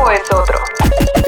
[0.00, 0.58] tiempo es otro.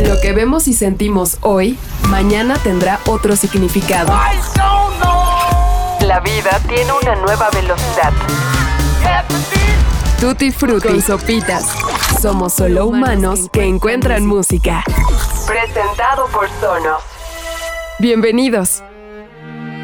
[0.06, 4.12] Lo que vemos y sentimos hoy, mañana tendrá otro significado.
[6.00, 8.12] La vida tiene una nueva velocidad.
[10.20, 11.66] Tutti Frutti y Sopitas.
[12.20, 14.84] Somos solo humanos que encuentran música.
[15.46, 17.02] Presentado por Sonos.
[17.98, 18.82] Bienvenidos.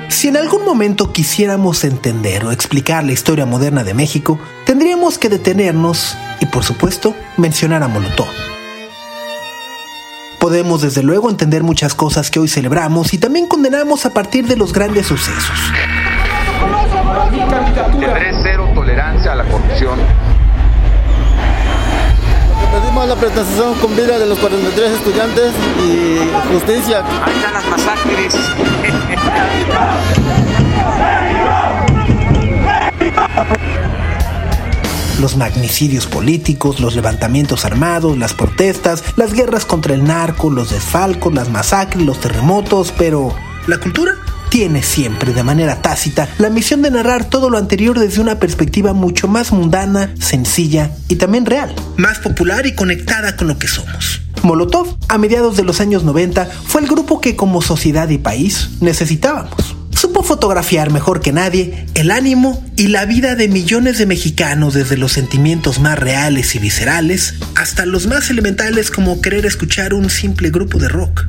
[0.09, 5.29] Si en algún momento quisiéramos entender o explicar la historia moderna de México, tendríamos que
[5.29, 8.48] detenernos y, por supuesto, mencionar a Molotov.
[10.39, 14.57] Podemos desde luego entender muchas cosas que hoy celebramos y también condenamos a partir de
[14.57, 15.59] los grandes sucesos.
[18.01, 19.99] Tendré cero tolerancia a la corrupción.
[22.71, 25.53] Pedimos la presentación con vida de los 43 estudiantes
[25.83, 26.19] y
[26.53, 27.03] justicia.
[27.25, 28.37] Ahí están las masacres.
[35.19, 41.35] Los magnicidios políticos, los levantamientos armados, las protestas, las guerras contra el narco, los desfalcos,
[41.35, 43.35] las masacres, los terremotos, pero
[43.67, 44.13] ¿la cultura?
[44.49, 48.93] tiene siempre, de manera tácita, la misión de narrar todo lo anterior desde una perspectiva
[48.93, 54.23] mucho más mundana, sencilla y también real, más popular y conectada con lo que somos.
[54.43, 58.71] Molotov, a mediados de los años 90, fue el grupo que como sociedad y país
[58.81, 59.68] necesitábamos.
[59.99, 64.97] Supo fotografiar mejor que nadie el ánimo y la vida de millones de mexicanos desde
[64.97, 70.51] los sentimientos más reales y viscerales hasta los más elementales como querer escuchar un simple
[70.51, 71.27] grupo de rock.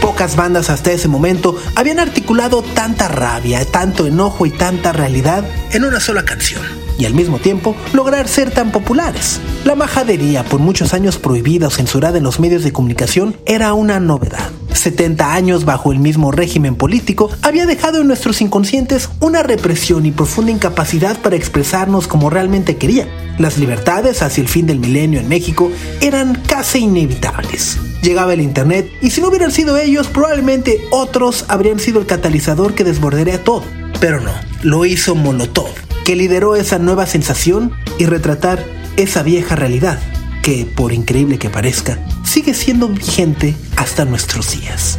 [0.00, 5.84] Pocas bandas hasta ese momento habían articulado tanta rabia, tanto enojo y tanta realidad en
[5.84, 6.62] una sola canción
[6.98, 9.42] y al mismo tiempo lograr ser tan populares.
[9.66, 14.00] La majadería, por muchos años prohibida o censurada en los medios de comunicación, era una
[14.00, 14.50] novedad.
[14.78, 20.10] 70 años bajo el mismo régimen político había dejado en nuestros inconscientes una represión y
[20.10, 23.08] profunda incapacidad para expresarnos como realmente querían.
[23.38, 27.78] Las libertades hacia el fin del milenio en México eran casi inevitables.
[28.02, 32.74] Llegaba el Internet y si no hubieran sido ellos, probablemente otros habrían sido el catalizador
[32.74, 33.64] que desbordaría todo.
[34.00, 34.32] Pero no,
[34.62, 35.70] lo hizo Molotov,
[36.04, 38.64] que lideró esa nueva sensación y retratar
[38.96, 39.98] esa vieja realidad
[40.42, 41.98] que, por increíble que parezca,
[42.36, 44.98] sigue siendo vigente hasta nuestros días.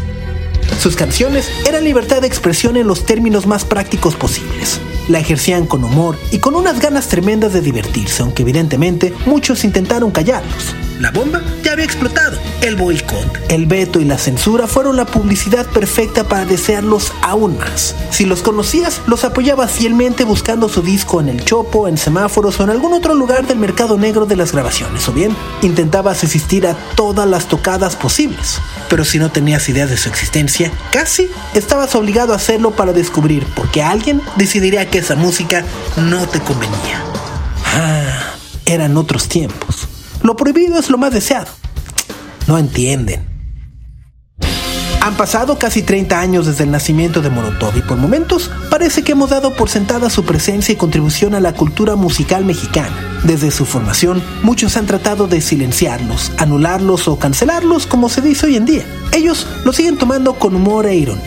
[0.80, 4.80] Sus canciones eran libertad de expresión en los términos más prácticos posibles.
[5.08, 10.10] La ejercían con humor y con unas ganas tremendas de divertirse, aunque evidentemente muchos intentaron
[10.10, 10.74] callarlos.
[11.00, 12.38] La bomba ya había explotado.
[12.62, 17.96] El boicot, el veto y la censura fueron la publicidad perfecta para desearlos aún más.
[18.10, 22.64] Si los conocías, los apoyabas fielmente buscando su disco en el chopo, en semáforos o
[22.64, 26.76] en algún otro lugar del mercado negro de las grabaciones, o bien intentabas asistir a
[26.96, 28.60] todas las tocadas posibles.
[28.90, 33.46] Pero si no tenías idea de su existencia, casi estabas obligado a hacerlo para descubrir
[33.46, 35.64] por qué alguien decidiría que esa música
[35.96, 37.04] no te convenía.
[37.66, 38.34] Ah,
[38.66, 39.88] eran otros tiempos.
[40.24, 41.48] Lo prohibido es lo más deseado.
[42.48, 43.38] No entienden.
[45.08, 49.14] Han pasado casi 30 años desde el nacimiento de Molotov y por momentos parece que
[49.14, 53.22] hemos dado por sentada su presencia y contribución a la cultura musical mexicana.
[53.24, 58.58] Desde su formación, muchos han tratado de silenciarlos, anularlos o cancelarlos como se dice hoy
[58.58, 58.86] en día.
[59.14, 61.24] Ellos lo siguen tomando con humor e ironía.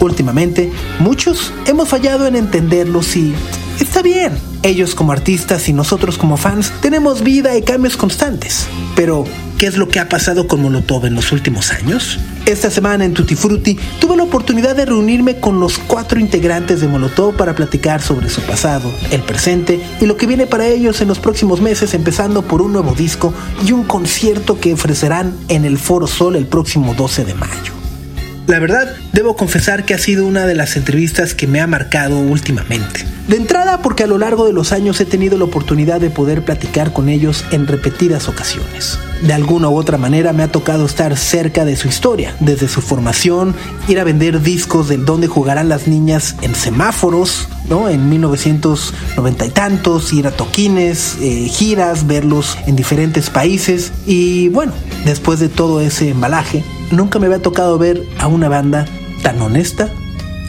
[0.00, 3.34] Últimamente, muchos hemos fallado en entenderlos y
[3.78, 4.32] está bien.
[4.62, 8.66] Ellos como artistas y nosotros como fans tenemos vida y cambios constantes.
[8.94, 9.24] Pero,
[9.58, 12.18] ¿qué es lo que ha pasado con Molotov en los últimos años?
[12.46, 16.88] Esta semana en Tutti Frutti tuve la oportunidad de reunirme con los cuatro integrantes de
[16.88, 21.08] Molotov para platicar sobre su pasado, el presente y lo que viene para ellos en
[21.08, 23.32] los próximos meses, empezando por un nuevo disco
[23.66, 27.79] y un concierto que ofrecerán en el Foro Sol el próximo 12 de mayo.
[28.50, 32.18] La verdad, debo confesar que ha sido una de las entrevistas que me ha marcado
[32.18, 33.06] últimamente.
[33.28, 36.44] De entrada porque a lo largo de los años he tenido la oportunidad de poder
[36.44, 38.98] platicar con ellos en repetidas ocasiones.
[39.22, 42.82] De alguna u otra manera me ha tocado estar cerca de su historia, desde su
[42.82, 43.54] formación,
[43.86, 47.88] ir a vender discos de dónde jugarán las niñas en semáforos, ¿no?
[47.88, 53.92] En 1990 y tantos, ir a toquines, eh, giras, verlos en diferentes países.
[54.06, 54.72] Y bueno,
[55.04, 58.86] después de todo ese embalaje, nunca me había tocado ver a una banda
[59.22, 59.88] tan honesta,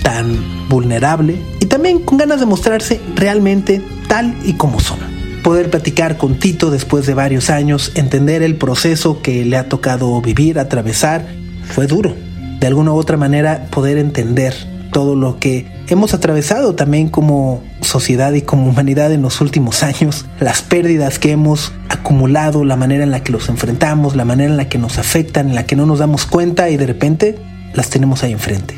[0.03, 0.37] tan
[0.69, 4.99] vulnerable y también con ganas de mostrarse realmente tal y como son.
[5.43, 10.21] Poder platicar con Tito después de varios años, entender el proceso que le ha tocado
[10.21, 11.25] vivir, atravesar,
[11.63, 12.15] fue duro.
[12.59, 14.53] De alguna u otra manera poder entender
[14.91, 20.25] todo lo que hemos atravesado también como sociedad y como humanidad en los últimos años,
[20.39, 24.57] las pérdidas que hemos acumulado, la manera en la que los enfrentamos, la manera en
[24.57, 27.39] la que nos afectan, en la que no nos damos cuenta y de repente
[27.73, 28.75] las tenemos ahí enfrente.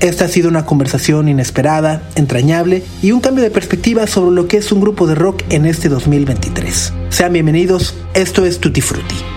[0.00, 4.58] Esta ha sido una conversación inesperada, entrañable y un cambio de perspectiva sobre lo que
[4.58, 6.92] es un grupo de rock en este 2023.
[7.08, 9.35] Sean bienvenidos, esto es Tutti Frutti.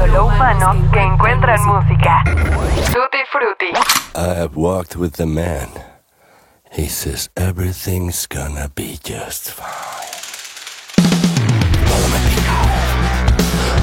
[0.00, 2.22] Solo humano que encuentra en música.
[2.24, 3.70] Tutti Frutti.
[4.14, 5.68] I have walked with the man.
[6.72, 9.66] He says everything's gonna be just fine.
[11.84, 12.56] Todo me pica.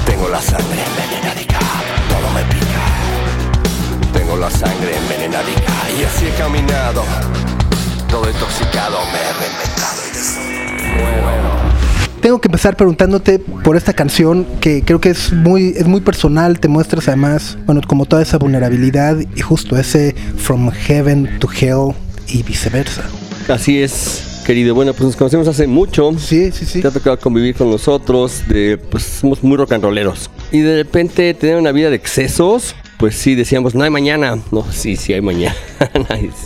[0.06, 1.60] Tengo la sangre envenenadica.
[2.08, 2.82] Todo me pica.
[4.12, 5.72] Tengo la sangre envenenadica.
[5.98, 7.04] Y así he caminado.
[8.08, 10.02] Todo intoxicado me he reinventado
[11.22, 11.67] muero.
[12.20, 16.58] Tengo que empezar preguntándote por esta canción que creo que es muy, es muy personal,
[16.58, 21.94] te muestras además, bueno, como toda esa vulnerabilidad y justo ese from heaven to hell
[22.26, 23.04] y viceversa.
[23.48, 24.74] Así es, querido.
[24.74, 26.12] Bueno, pues nos conocemos hace mucho.
[26.18, 26.82] Sí, sí, sí.
[26.82, 30.30] Te ha tocado convivir con nosotros, de, pues somos muy rock and rolleros.
[30.52, 34.38] Y de repente tener una vida de excesos, pues sí, decíamos, no hay mañana.
[34.50, 35.54] No, sí, sí hay mañana.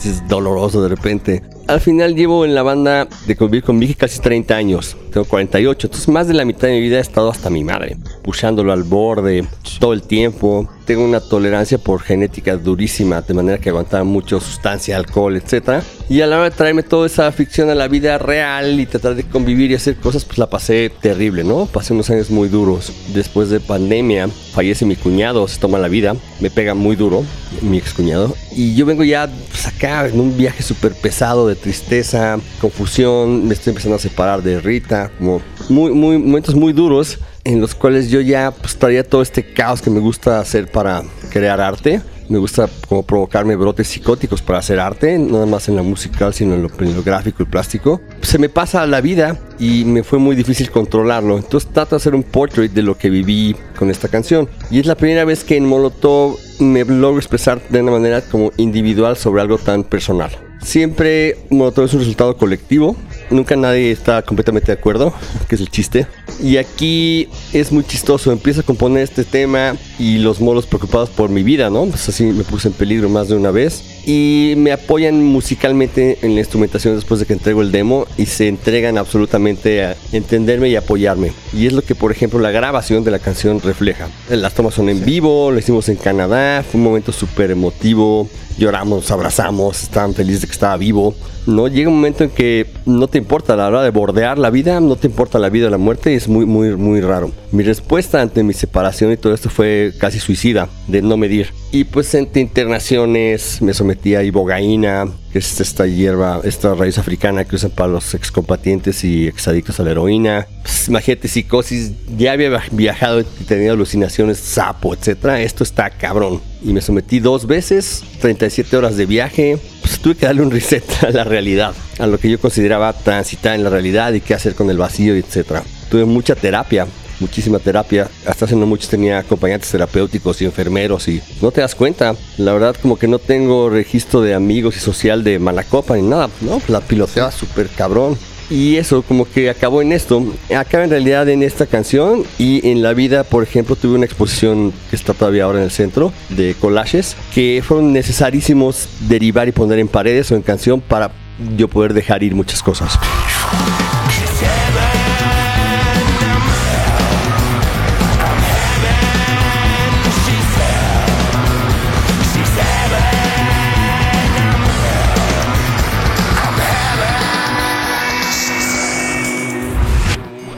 [0.04, 1.42] es doloroso de repente.
[1.68, 4.96] Al final llevo en la banda de convivir con Vicky casi 30 años.
[5.12, 5.86] Tengo 48.
[5.86, 7.96] Entonces más de la mitad de mi vida he estado hasta mi madre.
[8.22, 9.46] Pushándolo al borde
[9.78, 10.68] todo el tiempo.
[10.84, 13.22] Tengo una tolerancia por genética durísima.
[13.22, 15.82] De manera que aguantaba mucho sustancia, alcohol, etc.
[16.08, 19.14] Y a la hora de traerme toda esa ficción a la vida real y tratar
[19.14, 21.66] de convivir y hacer cosas, pues la pasé terrible, ¿no?
[21.66, 22.92] Pasé unos años muy duros.
[23.14, 26.16] Después de pandemia, fallece mi cuñado, se toma la vida.
[26.40, 27.24] Me pega muy duro,
[27.62, 28.34] mi ex cuñado.
[28.54, 33.48] Y yo vengo ya pues, acá en un viaje súper pesado de tristeza, confusión.
[33.48, 35.10] Me estoy empezando a separar de Rita.
[35.18, 39.52] Como muy, muy, momentos muy duros en los cuales yo ya pues, traía todo este
[39.52, 42.00] caos que me gusta hacer para crear arte.
[42.32, 46.32] Me gusta como provocarme brotes psicóticos para hacer arte, no nada más en la musical,
[46.32, 48.00] sino en lo, en lo gráfico y plástico.
[48.22, 51.36] Se me pasa la vida y me fue muy difícil controlarlo.
[51.36, 54.48] Entonces trato de hacer un portrait de lo que viví con esta canción.
[54.70, 58.50] Y es la primera vez que en Molotov me logro expresar de una manera como
[58.56, 60.30] individual sobre algo tan personal.
[60.62, 62.96] Siempre Molotov es un resultado colectivo.
[63.32, 65.14] Nunca nadie está completamente de acuerdo,
[65.48, 66.06] que es el chiste.
[66.42, 68.30] Y aquí es muy chistoso.
[68.30, 71.86] Empiezo a componer este tema y los molos preocupados por mi vida, ¿no?
[71.86, 73.82] Pues así me puse en peligro más de una vez.
[74.06, 78.48] Y me apoyan musicalmente en la instrumentación después de que entrego el demo y se
[78.48, 81.32] entregan absolutamente a entenderme y apoyarme.
[81.52, 84.08] Y es lo que, por ejemplo, la grabación de la canción refleja.
[84.28, 88.28] Las tomas son en vivo, lo hicimos en Canadá, fue un momento súper emotivo.
[88.58, 91.14] Lloramos, nos abrazamos, estaban felices de que estaba vivo.
[91.46, 94.80] No llega un momento en que no te importa la hora de bordear la vida,
[94.80, 97.32] no te importa la vida o la muerte, es muy, muy, muy raro.
[97.50, 101.48] Mi respuesta ante mi separación y todo esto fue casi suicida, de no medir.
[101.72, 107.44] Y pues entre internaciones me sometí a ibogaína, que es esta hierba, esta raíz africana
[107.44, 110.46] que usan para los excombatientes y exadictos a la heroína.
[110.62, 115.40] Pues, imagínate, psicosis, ya había viajado y tenido alucinaciones, sapo, etcétera.
[115.40, 116.40] Esto está cabrón.
[116.62, 119.58] Y me sometí dos veces, 37 horas de viaje.
[119.80, 123.54] Pues tuve que darle un reset a la realidad, a lo que yo consideraba transitar
[123.54, 125.62] en la realidad y qué hacer con el vacío, etcétera.
[125.90, 126.86] Tuve mucha terapia,
[127.22, 128.08] muchísima terapia.
[128.26, 132.14] Hasta hace no mucho tenía acompañantes terapéuticos y enfermeros y no te das cuenta.
[132.36, 136.02] La verdad como que no tengo registro de amigos y social de mala copa ni
[136.02, 136.28] nada.
[136.40, 138.18] No, la piloteaba súper cabrón.
[138.50, 140.22] Y eso como que acabó en esto.
[140.54, 144.74] Acaba en realidad en esta canción y en la vida, por ejemplo, tuve una exposición
[144.90, 149.78] que está todavía ahora en el centro de collages que fueron necesarísimos derivar y poner
[149.78, 151.12] en paredes o en canción para
[151.56, 152.98] yo poder dejar ir muchas cosas.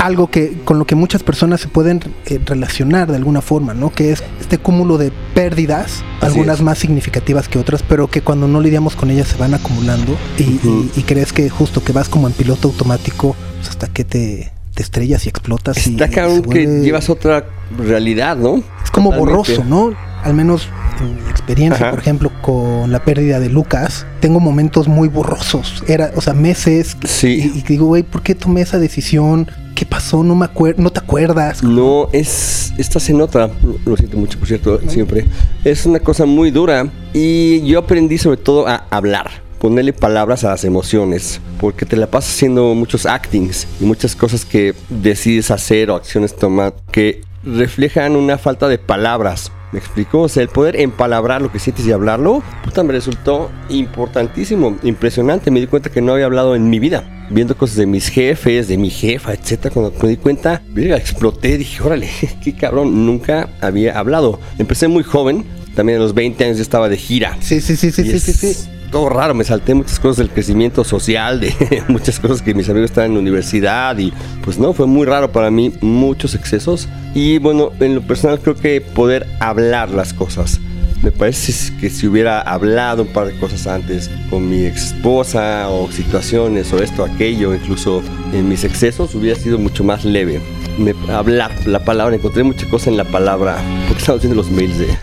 [0.04, 3.90] Algo que con lo que muchas personas se pueden eh, relacionar de alguna forma, ¿no?
[3.90, 6.62] Que es este cúmulo de pérdidas, Así algunas es.
[6.62, 10.42] más significativas que otras, pero que cuando no lidiamos con ellas se van acumulando y,
[10.42, 14.52] y- y crees que justo que vas como en piloto automático pues, hasta que te,
[14.75, 15.87] te estrellas y explotas.
[15.87, 17.46] y Está cabrón se que llevas otra
[17.78, 18.56] realidad, ¿no?
[18.82, 19.18] Es como Totalmente.
[19.54, 19.92] borroso, ¿no?
[20.24, 20.68] Al menos
[21.00, 21.90] en mi experiencia, Ajá.
[21.90, 25.84] por ejemplo, con la pérdida de Lucas, tengo momentos muy borrosos.
[25.86, 26.96] Era, o sea, meses.
[27.04, 27.52] Sí.
[27.54, 29.48] Y, y digo, güey, ¿por qué tomé esa decisión?
[29.74, 30.22] ¿Qué pasó?
[30.22, 31.62] No me acuerdo, no te acuerdas.
[31.62, 32.72] No, es.
[32.78, 33.50] Estás en otra.
[33.84, 35.26] Lo siento mucho, por cierto, siempre.
[35.64, 36.88] Es una cosa muy dura.
[37.12, 39.30] Y yo aprendí sobre todo a hablar.
[39.58, 41.40] Ponerle palabras a las emociones.
[41.60, 46.36] Porque te la pasas haciendo muchos actings y muchas cosas que decides hacer o acciones
[46.36, 49.50] tomar que reflejan una falta de palabras.
[49.74, 50.20] ¿Me explico?
[50.20, 55.50] O sea, el poder empalabrar lo que sientes y hablarlo, puta, me resultó importantísimo, impresionante.
[55.50, 57.26] Me di cuenta que no había hablado en mi vida.
[57.28, 59.74] Viendo cosas de mis jefes, de mi jefa, etcétera.
[59.74, 61.58] Cuando me di cuenta, exploté.
[61.58, 62.08] Dije, órale,
[62.44, 64.38] qué cabrón, nunca había hablado.
[64.58, 67.36] Empecé muy joven, también a los 20 años ya estaba de gira.
[67.40, 68.70] Sí, sí, sí, sí, sí, sí, sí.
[68.94, 72.90] Todo raro, me salté muchas cosas del crecimiento social, de muchas cosas que mis amigos
[72.90, 74.12] estaban en la universidad y
[74.44, 76.88] pues no, fue muy raro para mí, muchos excesos.
[77.12, 80.60] Y bueno, en lo personal creo que poder hablar las cosas.
[81.02, 85.90] Me parece que si hubiera hablado un par de cosas antes con mi esposa o
[85.90, 88.00] situaciones o esto, aquello, incluso
[88.32, 90.40] en mis excesos, hubiera sido mucho más leve.
[90.78, 93.56] Me, hablar la palabra, encontré mucha cosa en la palabra,
[93.88, 94.96] porque estaba haciendo los mails de,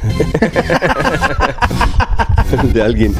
[2.74, 3.14] de alguien.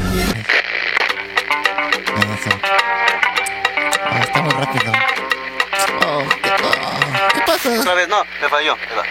[8.24, 8.72] No, me falló.
[8.74, 9.02] ahí va.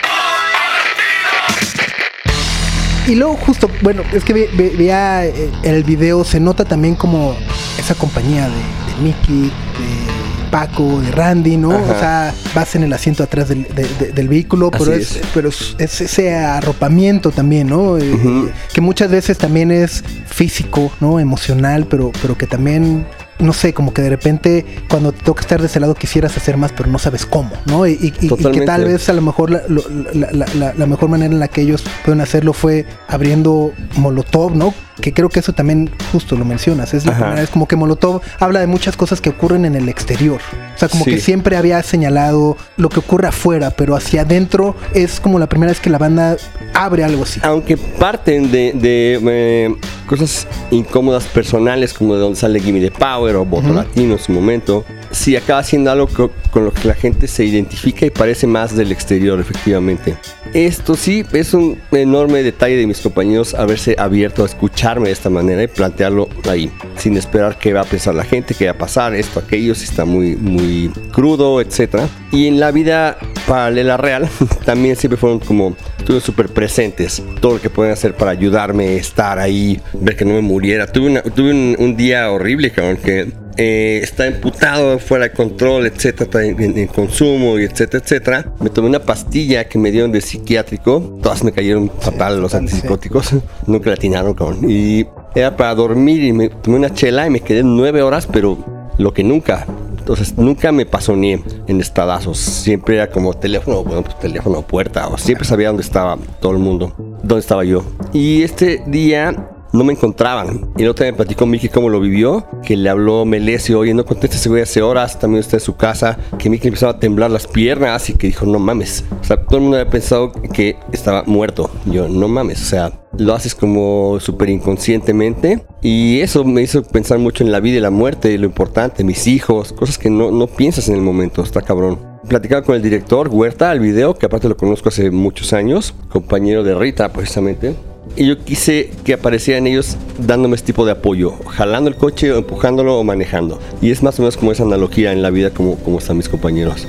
[3.08, 6.96] Y luego justo, bueno, es que ve- ve- veía eh, el video, se nota también
[6.96, 7.36] como
[7.80, 11.72] esa compañía de, de Mickey, de Paco, de Randy, ¿no?
[11.72, 11.84] Ajá.
[11.96, 15.22] O sea, vas en el asiento atrás del, de- de- del vehículo, pero, es, es.
[15.34, 17.98] pero es, es ese arropamiento también, ¿no?
[17.98, 18.51] Eh.
[18.72, 21.20] Que muchas veces también es físico, ¿no?
[21.20, 23.06] Emocional, pero, pero que también...
[23.41, 26.57] No sé, como que de repente cuando te toca estar de ese lado quisieras hacer
[26.57, 27.86] más, pero no sabes cómo, ¿no?
[27.88, 29.83] Y, y- y- y que tal vez a lo mejor la, lo-
[30.13, 34.55] la- la- la- la mejor manera en la que ellos pueden hacerlo fue abriendo Molotov,
[34.55, 34.74] ¿no?
[35.01, 36.93] Que creo que eso también justo lo mencionas.
[36.93, 37.22] Es la Ajá.
[37.22, 40.39] primera vez como que Molotov habla de muchas cosas que ocurren en el exterior.
[40.75, 41.12] O sea, como Sí.
[41.12, 45.72] que siempre había señalado lo que ocurre afuera, pero hacia adentro es como la primera
[45.72, 46.38] vez que la banda
[46.74, 47.39] abre algo así.
[47.43, 49.75] Aunque parten de, de, eh,
[50.08, 54.31] cosas incómodas personales, como de donde sale Gimme the Power o Voto Latino en su
[54.31, 58.48] momento, sí acaba siendo algo co- con lo que la gente se identifica y parece
[58.48, 60.15] más del exterior, efectivamente.
[60.53, 65.30] Esto sí es un enorme detalle de mis compañeros haberse abierto a escucharme de esta
[65.30, 68.77] manera y plantearlo ahí, sin esperar qué va a pensar la gente, qué va a
[68.77, 72.01] pasar, esto, aquello, si está muy, muy crudo, etc.
[72.32, 74.27] Y en la vida paralela real
[74.65, 77.22] también siempre fueron como estuvieron súper presentes.
[77.39, 80.88] Todo lo que pueden hacer para ayudarme, estar ahí, ver que no me muriera.
[80.88, 83.27] Tuve, una- tuve un, un día horrible, cabrón, que
[83.58, 88.46] eh, está emputado, fuera de control, etcétera, en, en- consumo y etcétera, etcétera.
[88.60, 91.20] Me tomé una pastilla que me dieron de psiquiátrico.
[91.22, 92.58] Todas me cayeron fatal los sí.
[92.58, 93.29] antipsicóticos.
[93.67, 94.70] Nunca la atinaron, cabrón.
[94.70, 95.05] Y
[95.36, 98.58] era para dormir y me tomé una chela y me quedé nueve horas, pero
[98.98, 99.65] lo que nunca.
[99.98, 102.38] Entonces nunca me pasó ni en estadazos.
[102.39, 105.08] Siempre era como teléfono, bueno, pues, teléfono, puerta.
[105.08, 106.93] O siempre sabía dónde estaba todo el mundo.
[107.24, 107.84] Dónde estaba yo.
[108.12, 110.72] Y este día no me encontraban.
[110.78, 112.46] Y día me platicó Miki cómo lo vivió.
[112.63, 115.20] Que le habló Melesio, oye, no conteste ese güey hace horas.
[115.20, 116.18] También está en su casa.
[116.38, 119.06] Que Miki empezaba a temblar las piernas y que dijo, no mames.
[119.22, 121.70] O sea, todo el mundo había pensado que estaba muerto.
[121.86, 122.62] Yo, no mames.
[122.62, 125.63] O sea, lo haces como súper inconscientemente.
[125.82, 129.28] Y eso me hizo pensar mucho en la vida y la muerte, lo importante, mis
[129.28, 131.42] hijos, cosas que no, no piensas en el momento.
[131.42, 132.00] Está cabrón.
[132.28, 136.63] Platicaba con el director Huerta al video, que aparte lo conozco hace muchos años, compañero
[136.63, 137.75] de Rita precisamente.
[138.15, 142.38] Y yo quise que aparecieran ellos dándome este tipo de apoyo, jalando el coche, o
[142.38, 143.60] empujándolo o manejando.
[143.82, 146.27] Y es más o menos como esa analogía en la vida como, como están mis
[146.27, 146.88] compañeros.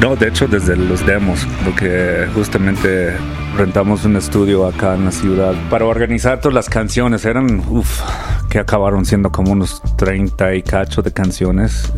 [0.00, 3.14] No, de hecho desde los demos, porque justamente
[3.58, 7.26] rentamos un estudio acá en la ciudad para organizar todas las canciones.
[7.26, 8.00] Eran, uff,
[8.48, 11.92] que acabaron siendo como unos 30 y cacho de canciones.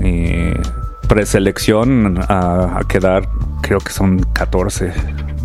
[1.13, 3.29] Preselección a, a quedar,
[3.61, 4.95] creo que son 14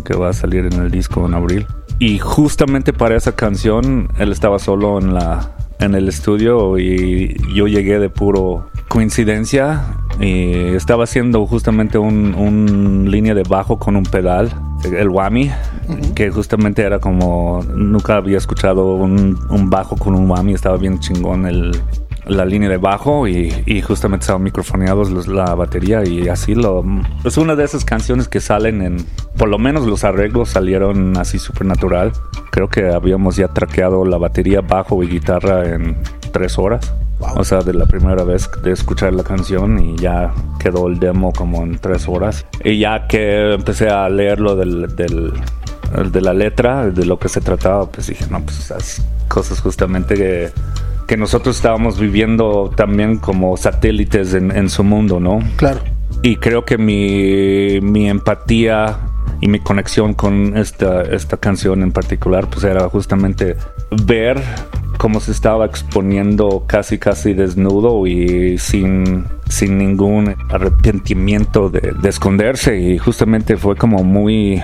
[0.02, 1.66] que va a salir en el disco en abril.
[1.98, 7.66] Y justamente para esa canción él estaba solo en la en el estudio y yo
[7.66, 9.84] llegué de puro coincidencia
[10.18, 14.50] y estaba haciendo justamente un, un línea de bajo con un pedal,
[14.90, 15.50] el whammy,
[16.14, 20.98] que justamente era como nunca había escuchado un, un bajo con un whammy, estaba bien
[20.98, 21.72] chingón el,
[22.28, 26.84] la línea de bajo y, y justamente estaban microfoneados los- la batería y así lo
[27.24, 28.96] es una de esas canciones que salen en
[29.36, 32.12] por lo menos los arreglos salieron así súper natural
[32.50, 35.96] creo que habíamos ya traqueado la batería bajo y guitarra en
[36.32, 36.92] tres horas.
[37.34, 41.32] O sea de la primera vez de escuchar la canción y ya quedó el demo
[41.32, 42.46] como en tres horas.
[42.62, 45.32] Y ya que empecé a leerlo del, del
[46.12, 50.14] de la letra, de lo que se trataba, pues dije, no, pues esas cosas justamente
[50.14, 50.50] que,
[51.08, 55.40] que nosotros estábamos viviendo también como satélites en, en su mundo, ¿no?
[55.56, 55.80] Claro.
[56.22, 58.98] Y creo que mi, mi empatía
[59.40, 63.56] y mi conexión con esta, esta canción en particular, pues era justamente
[64.04, 64.38] ver
[64.98, 72.78] cómo se estaba exponiendo casi casi desnudo y sin, sin ningún arrepentimiento de, de esconderse
[72.78, 74.60] y justamente fue como muy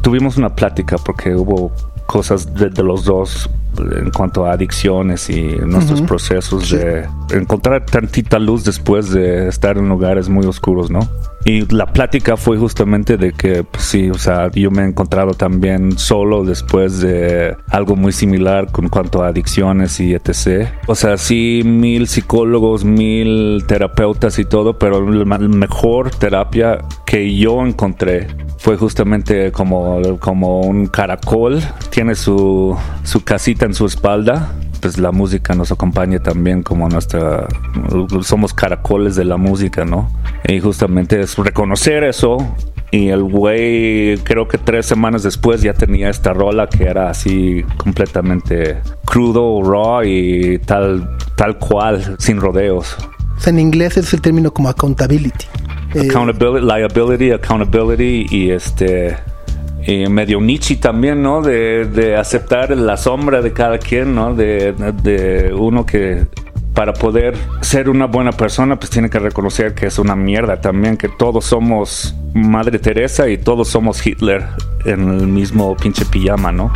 [0.00, 1.72] tuvimos una plática porque hubo
[2.06, 8.38] cosas de, de los dos en cuanto a adicciones y nuestros procesos de encontrar tantita
[8.38, 11.08] luz después de estar en lugares muy oscuros, ¿no?
[11.44, 15.34] Y la plática fue justamente de que, pues, sí, o sea, yo me he encontrado
[15.34, 20.68] también solo después de algo muy similar con cuanto a adicciones y etc.
[20.86, 27.66] O sea, sí, mil psicólogos, mil terapeutas y todo, pero la mejor terapia que yo
[27.66, 28.28] encontré
[28.62, 35.12] fue justamente como, como un caracol, tiene su, su casita en su espalda pues la
[35.12, 37.46] música nos acompaña también como nuestra
[38.22, 40.10] somos caracoles de la música, ¿no?
[40.44, 42.38] Y justamente es reconocer eso
[42.90, 47.64] y el güey creo que tres semanas después ya tenía esta rola que era así
[47.76, 52.96] completamente crudo, raw y tal tal cual, sin rodeos.
[53.46, 55.46] en inglés es el término como accountability.
[55.98, 59.16] Accountability, liability, accountability y este
[59.86, 61.42] y medio Nietzsche también, ¿no?
[61.42, 64.34] De, aceptar la sombra de cada quien, ¿no?
[64.34, 66.26] De, de, uno que
[66.74, 70.96] para poder ser una buena persona, pues tiene que reconocer que es una mierda también,
[70.96, 74.44] que todos somos Madre Teresa y todos somos Hitler
[74.84, 76.72] en el mismo pinche pijama, ¿no?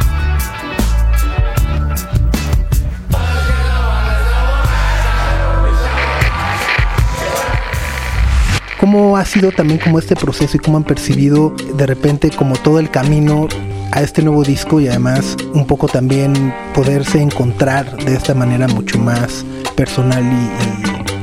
[8.97, 12.79] ¿Cómo ha sido también como este proceso y cómo han percibido de repente como todo
[12.79, 13.47] el camino
[13.93, 18.99] a este nuevo disco y además un poco también poderse encontrar de esta manera mucho
[18.99, 19.45] más
[19.77, 20.25] personal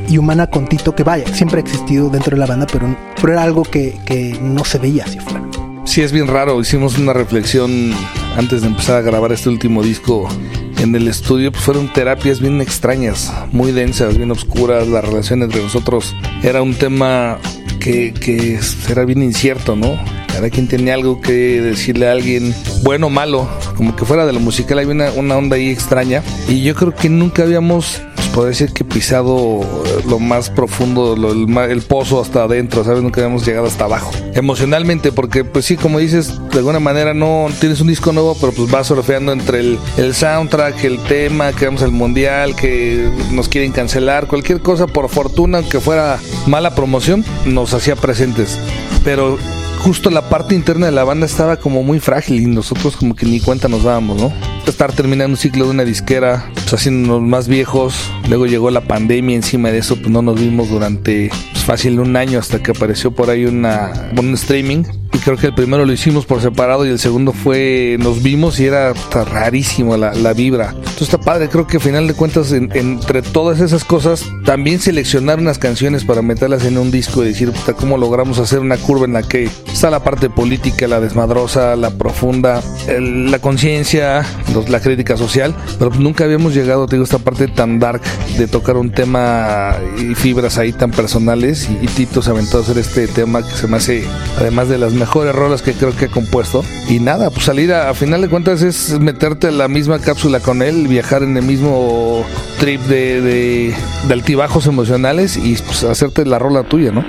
[0.08, 3.34] y, humana con Tito, que vaya, siempre ha existido dentro de la banda, pero, pero
[3.34, 5.44] era algo que, que no se veía hacia afuera.
[5.86, 6.62] Sí, es bien raro.
[6.62, 7.92] Hicimos una reflexión
[8.38, 10.30] antes de empezar a grabar este último disco
[10.77, 11.51] en el estudio.
[11.51, 14.88] Pues fueron terapias bien extrañas, muy densas, bien oscuras.
[14.88, 17.39] La relación entre nosotros era un tema
[17.83, 18.59] que, que
[18.89, 19.99] era bien incierto, ¿no?
[20.27, 24.33] Cada quien tenía algo que decirle a alguien, bueno o malo, como que fuera de
[24.33, 26.23] lo musical había una, una onda ahí extraña.
[26.47, 28.01] Y yo creo que nunca habíamos
[28.33, 29.61] podría decir que pisado
[30.09, 33.03] lo más profundo, el, pozo hasta adentro, ¿sabes?
[33.03, 34.11] Nunca habíamos llegado hasta abajo.
[34.33, 38.51] Emocionalmente, porque pues sí, como dices, de alguna manera no tienes un disco nuevo, pero
[38.51, 43.71] pues vas surfeando entre el, soundtrack, el tema, que vamos al mundial, que nos quieren
[43.71, 48.59] cancelar, cualquier cosa, por fortuna, que fuera mala promoción, nos hacía presentes.
[49.03, 49.37] Pero
[49.83, 53.25] justo la parte interna de la banda estaba como muy frágil y nosotros como que
[53.25, 54.31] ni cuenta nos dábamos, ¿no?
[54.65, 57.93] Estar terminando un ciclo de una disquera, pues haciéndonos más viejos,
[58.29, 62.15] luego llegó la pandemia encima de eso, pues no nos vimos durante pues, fácil un
[62.15, 65.93] año hasta que apareció por ahí una, un streaming y creo que el primero lo
[65.93, 70.69] hicimos por separado y el segundo fue nos vimos y era rarísimo la, la vibra.
[70.69, 75.39] Entonces está padre, creo que al final de cuentas entre todas esas cosas también seleccionar
[75.39, 79.05] unas canciones para meterlas en un disco y decir puta, cómo logramos hacer una curva
[79.05, 84.25] en la que está la parte política, la desmadrosa, la profunda, la conciencia,
[84.67, 88.01] la crítica social, pero nunca habíamos llegado, digo, esta parte tan dark
[88.37, 92.79] de tocar un tema y fibras ahí tan personales y, Tito se aventó a hacer
[92.79, 94.03] este tema que se me hace,
[94.39, 96.63] además de las mejores rolas que creo que he compuesto.
[96.87, 100.61] Y nada, pues salir a, final de cuentas es meterte en la misma cápsula con
[100.61, 102.24] él, viajar en el mismo
[102.57, 103.75] trip de,
[104.09, 107.03] altibajos emocionales y pues hacerte la rola tuya, ¿no?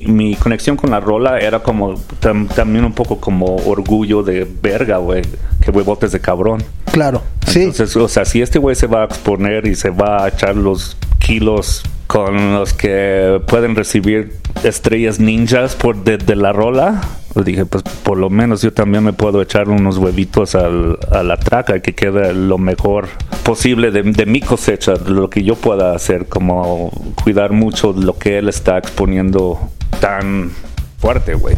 [0.00, 5.22] mi conexión con la rola era como también un poco como orgullo de verga, güey,
[5.62, 6.62] que huevotes de cabrón.
[6.90, 7.62] Claro, sí.
[7.62, 10.56] Entonces, o sea, si este güey se va a exponer y se va a echar
[10.56, 14.32] los kilos con los que pueden recibir
[14.64, 17.02] estrellas ninjas por de, la rola.
[17.32, 21.22] Pues dije, pues por lo menos yo también me puedo echar unos huevitos al, a
[21.22, 23.06] la traca, que quede lo mejor
[23.44, 26.90] posible de, de, mi cosecha, lo que yo pueda hacer, como
[27.22, 29.60] cuidar mucho lo que él está exponiendo
[30.00, 30.50] tan
[30.98, 31.54] fuerte, güey.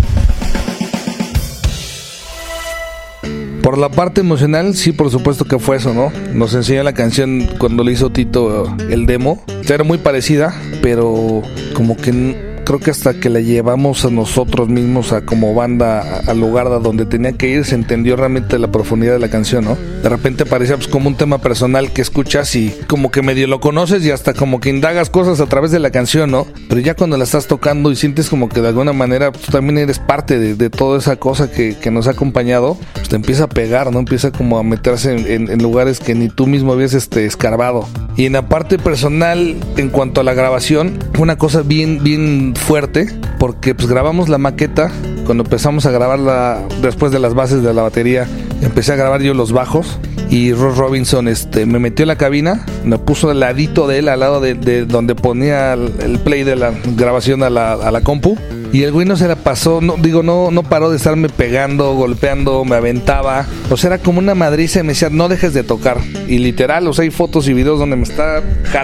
[3.63, 6.13] Por la parte emocional, sí, por supuesto que fue eso, ¿no?
[6.35, 9.41] Nos enseñó la canción cuando le hizo Tito el demo.
[9.69, 11.43] Era muy parecida, pero
[11.75, 16.41] como que creo que hasta que la llevamos a nosotros mismos a como banda al
[16.41, 19.77] lugar donde tenía que ir se entendió realmente la profundidad de la canción, ¿no?
[20.03, 23.61] De repente parecía pues, como un tema personal que escuchas y como que medio lo
[23.61, 26.47] conoces y hasta como que indagas cosas a través de la canción, ¿no?
[26.69, 29.79] Pero ya cuando la estás tocando y sientes como que de alguna manera pues, también
[29.79, 33.93] eres parte de, toda esa cosa que, nos ha acompañado, pues te empieza a pegar,
[33.93, 33.99] ¿no?
[33.99, 37.87] Empieza como a meterse en, lugares que ni tú mismo habías este, escarbado.
[38.17, 42.52] Y en la parte personal, en cuanto a la grabación, fue una cosa bien, bien
[42.55, 43.07] fuerte
[43.39, 44.91] porque pues grabamos la maqueta.
[45.25, 48.27] Cuando empezamos a grabarla después de las bases de la batería
[48.63, 49.99] empecé a grabar yo los bajos.
[50.31, 54.09] Y Ross Robinson este, me metió en la cabina, me puso al ladito de él,
[54.09, 58.39] al lado de, donde ponía el, play de la grabación a la, a la compu
[58.73, 61.95] Y el güey no se la pasó, no, digo, no, no paró de estarme pegando,
[61.95, 63.47] golpeando, me aventaba.
[63.71, 65.99] O sea, era como una madriza y me decía, no dejes de tocar.
[66.27, 68.43] Y literal, o sea, hay fotos y videos donde me está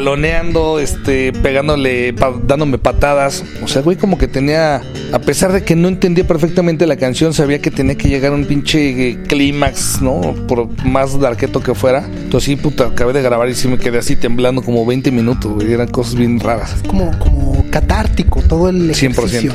[0.09, 3.43] jaloneando, este, pegándole, pa- dándome patadas.
[3.63, 7.33] O sea, güey, como que tenía, a pesar de que no entendía perfectamente la canción,
[7.33, 10.21] sabía que tenía que llegar a un pinche eh, clímax, ¿no?
[10.47, 12.05] Por más darqueto que fuera.
[12.07, 15.53] Entonces sí, puta, acabé de grabar y sí me quedé así temblando como 20 minutos,
[15.53, 15.73] güey.
[15.73, 16.77] Eran cosas bien raras.
[16.87, 19.11] como, como catártico todo el 100%.
[19.11, 19.53] ejercicio,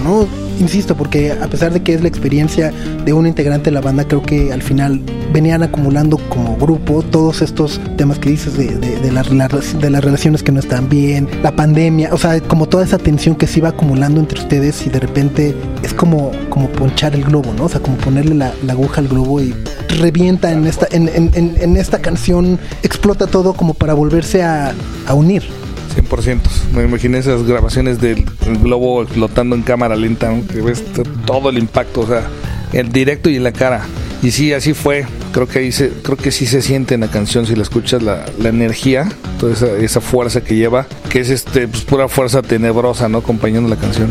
[0.60, 2.72] Insisto, porque a pesar de que es la experiencia
[3.06, 5.02] de un integrante de la banda, creo que al final
[5.34, 10.44] venían acumulando como grupo todos estos temas que dices de, las, la- de las relaciones
[10.44, 13.70] que no están bien, la pandemia, o sea, como toda esa tensión que se iba
[13.70, 17.66] acumulando entre ustedes y de repente es como, como ponchar el globo, ¿no?
[17.66, 19.54] O sea, como ponerle la, aguja al globo y
[20.00, 24.74] revienta en esta, en, en- en- en esta canción, explota todo como para volverse a
[25.16, 25.44] unir.
[25.96, 26.40] 100%.
[26.74, 28.26] Me imaginé esas grabaciones del
[28.62, 30.84] globo explotando en cámara lenta, que ves
[31.26, 32.28] todo el impacto, o sea,
[32.74, 33.86] en directo y en la cara.
[34.22, 35.06] Y sí, así fue.
[35.34, 38.02] Creo que ahí se, creo que sí se siente en la canción si la escuchas
[38.02, 42.42] la, la energía, toda esa, esa fuerza que lleva, que es este pues, pura fuerza
[42.42, 43.18] tenebrosa, ¿no?
[43.18, 44.10] Acompañando la canción.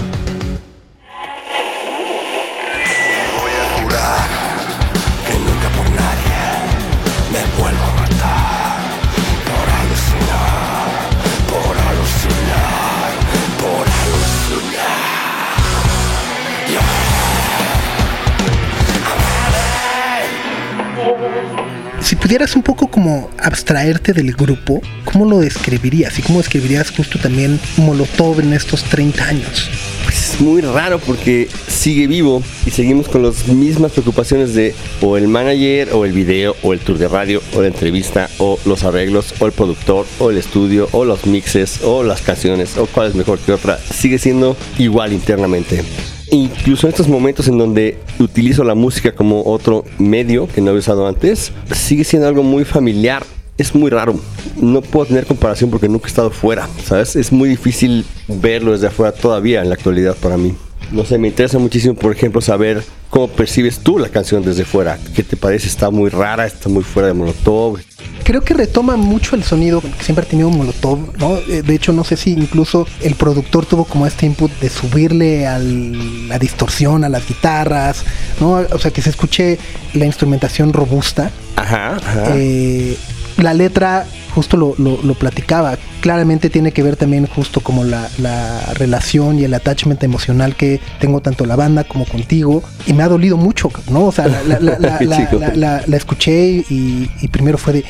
[22.32, 26.18] Pudieras un poco como abstraerte del grupo, ¿cómo lo describirías?
[26.18, 29.68] ¿Y cómo describirías justo también Molotov en estos 30 años?
[30.04, 35.18] Pues es muy raro porque sigue vivo y seguimos con las mismas preocupaciones de o
[35.18, 38.82] el manager o el video o el tour de radio o la entrevista o los
[38.82, 43.08] arreglos o el productor o el estudio o los mixes o las canciones o cuál
[43.08, 43.78] es mejor que otra.
[43.78, 45.84] Sigue siendo igual internamente.
[46.32, 50.80] Incluso en estos momentos en donde utilizo la música como otro medio que no había
[50.80, 53.22] usado antes, sigue siendo algo muy familiar
[53.58, 54.18] es muy raro.
[54.56, 57.16] No puedo tener comparación porque nunca he estado fuera, ¿sabes?
[57.16, 60.54] Es muy difícil verlo desde afuera todavía en la actualidad para mí.
[60.92, 64.98] No sé, me interesa muchísimo, por ejemplo, saber cómo percibes tú la canción desde fuera.
[65.14, 65.66] ¿Qué te parece?
[65.68, 66.46] ¿Está muy rara?
[66.46, 67.78] ¿Está muy fuera de Molotov?
[68.24, 71.36] Creo que retoma mucho el sonido que siempre ha tenido Molotov, ¿no?
[71.48, 75.46] Eh, De hecho, no sé si incluso el productor tuvo como este input de subirle
[75.46, 78.04] a la distorsión a las guitarras,
[78.40, 78.52] ¿no?
[78.72, 79.58] O sea, que se escuche
[79.94, 81.30] la instrumentación robusta.
[81.56, 82.24] Ajá, ajá.
[82.36, 82.96] Eh,
[83.38, 85.76] la letra justo lo, lo- lo platicaba.
[86.00, 90.80] Claramente tiene que ver también justo como la, la relación y el attachment emocional que
[91.00, 92.62] tengo tanto la banda como contigo.
[92.86, 94.06] Y me ha dolido mucho, ¿no?
[94.06, 95.38] O sea, la, la- la- la- Qué la- chico.
[95.38, 97.84] la- la- la escuché y, y primero fue de,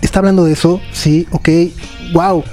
[0.00, 0.80] ¿está hablando de eso?
[0.92, 1.48] Sí, ok,
[2.12, 2.44] wow.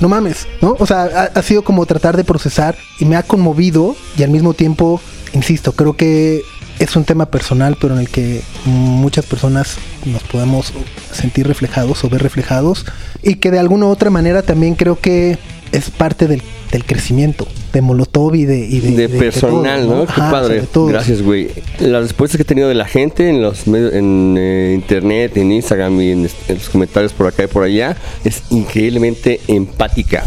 [0.00, 0.76] No mames, ¿no?
[0.78, 4.30] O sea, ha, ha sido como tratar de procesar y me ha conmovido y al
[4.30, 5.00] mismo tiempo,
[5.34, 6.40] insisto, creo que
[6.84, 10.72] es un tema personal, pero en el que muchas personas nos podemos
[11.12, 12.84] sentir reflejados o ver reflejados
[13.22, 15.38] y que de alguna u otra manera también creo que
[15.72, 19.88] es parte del, del crecimiento de Molotov y de, y de, de de- de personal,
[19.88, 20.06] ¿no?
[20.06, 20.62] Qué Ajá, padre.
[20.88, 21.48] Gracias, güey.
[21.80, 25.50] Las respuestas que he tenido de la gente en los medios, en eh, internet, en
[25.50, 26.18] Instagram y en,
[26.48, 30.22] en los comentarios por acá y por allá es increíblemente empática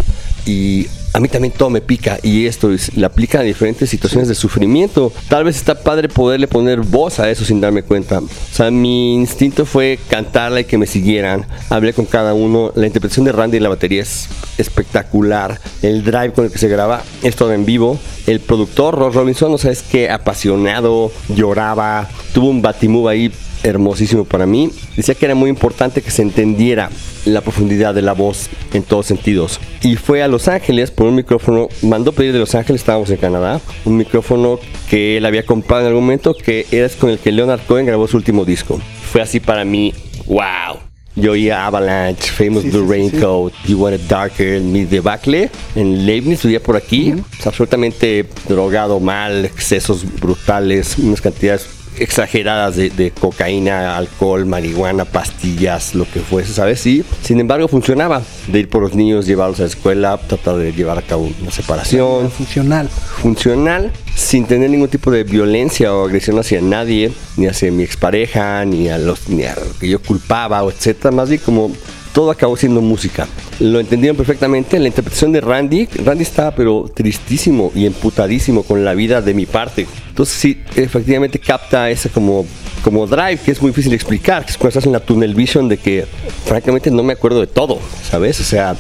[0.46, 0.88] y
[1.18, 4.36] a mí también todo me pica y esto es, la aplica a diferentes situaciones de
[4.36, 5.12] sufrimiento.
[5.28, 8.20] Tal vez está padre poderle poner voz a eso sin darme cuenta.
[8.20, 11.48] O sea, mi instinto fue cantarla y que me siguieran.
[11.72, 12.72] Hablé con cada uno.
[12.76, 15.60] La interpretación de Randy en la batería es espectacular.
[15.82, 17.98] El drive con el que se graba es todo en vivo.
[18.28, 23.32] El productor, Ross Robinson, no sabes qué apasionado, lloraba, tuvo un batimove ahí
[23.64, 24.70] hermosísimo para mí.
[24.96, 26.90] Decía que era muy importante que se entendiera
[27.26, 29.60] la profundidad de la voz en todos sentidos.
[29.82, 33.18] Y fue a Los Ángeles por un micrófono, mandó pedir de Los Ángeles, estábamos en
[33.18, 37.32] Canadá, un micrófono que él había comprado en algún momento, que era con el que
[37.32, 38.80] Leonard Cohen grabó su último disco.
[39.12, 39.94] Fue así para mí,
[40.26, 40.80] wow.
[41.16, 46.62] Yo oía Avalanche, Famous Blue Raincoat, You Want It Darker, mi debacle en Leibniz, vivía
[46.62, 51.68] por aquí, sea, absolutamente drogado mal, excesos brutales, unas cantidades
[52.00, 56.80] exageradas de, de cocaína, alcohol, marihuana, pastillas, lo que fuese, ¿sabes?
[56.80, 60.72] Sí, sin embargo funcionaba, de ir por los niños, llevarlos a la escuela, tratar de
[60.74, 62.90] llevar a cabo una separación, Funcional.
[62.90, 68.64] funcional, sin tener ningún tipo de violencia o agresión hacia nadie, ni hacia mi expareja,
[68.66, 71.72] ni a los ni a lo que yo culpaba, o etcétera, más bien como
[72.14, 73.28] todo acabó siendo música.
[73.60, 74.80] Lo entendieron perfectamente.
[74.80, 79.46] La interpretación de Randy, Randy estaba pero tristísimo y emputadísimo con la vida de mi
[79.46, 79.88] parte.
[80.10, 82.46] Entonces sí, efectivamente capta ese como,
[82.84, 85.36] como drive que es muy difícil de explicar, que es cuando estás en la tunnel
[85.36, 86.08] vision de que
[86.46, 87.78] francamente no me acuerdo de todo,
[88.10, 88.40] ¿sabes?
[88.40, 88.76] O sea,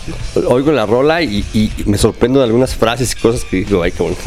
[0.47, 3.91] oigo la rola y, y me sorprendo de algunas frases y cosas que digo, ay,
[3.91, 4.15] cabrón.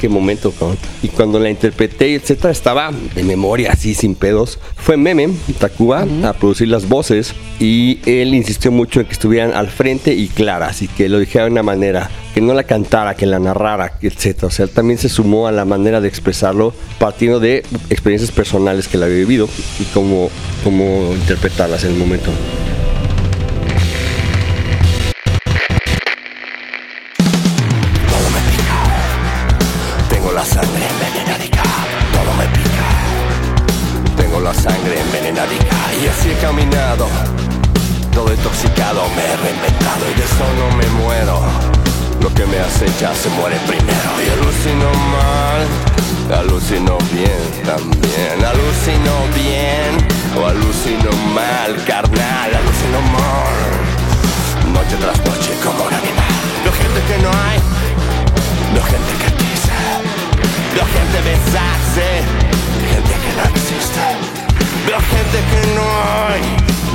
[0.00, 0.78] qué momento, cabrón.
[1.02, 4.58] Y cuando la interpreté, etcétera, estaba de memoria, así, sin pedos.
[4.76, 7.34] Fue Meme, Tacuba, a producir las voces.
[7.58, 10.80] Y él insistió mucho en que estuvieran al frente y claras.
[10.80, 14.46] Y que lo dijera de una manera, que no la cantara, que la narrara, etcétera.
[14.46, 18.98] O sea, también se sumó a la manera de expresarlo, partiendo de experiencias personales que
[18.98, 19.48] él había vivido
[19.80, 20.30] y cómo,
[20.62, 22.30] cómo interpretarlas en el momento.
[40.04, 41.40] Y de eso no me muero.
[42.20, 44.10] Lo que me acecha se muere primero.
[44.24, 45.60] Y alucino mal.
[46.38, 48.36] Alucino bien también.
[48.44, 49.90] Alucino bien.
[50.36, 52.50] O alucino mal, carnal.
[52.60, 54.72] Alucino mal.
[54.72, 56.34] Noche tras noche como un animal.
[56.62, 57.58] Veo gente que no hay.
[58.74, 59.76] Veo gente que quise.
[60.74, 62.06] Veo gente besarse.
[62.92, 64.04] Gente que no existe.
[64.86, 65.84] Veo gente que no
[66.28, 66.42] hay.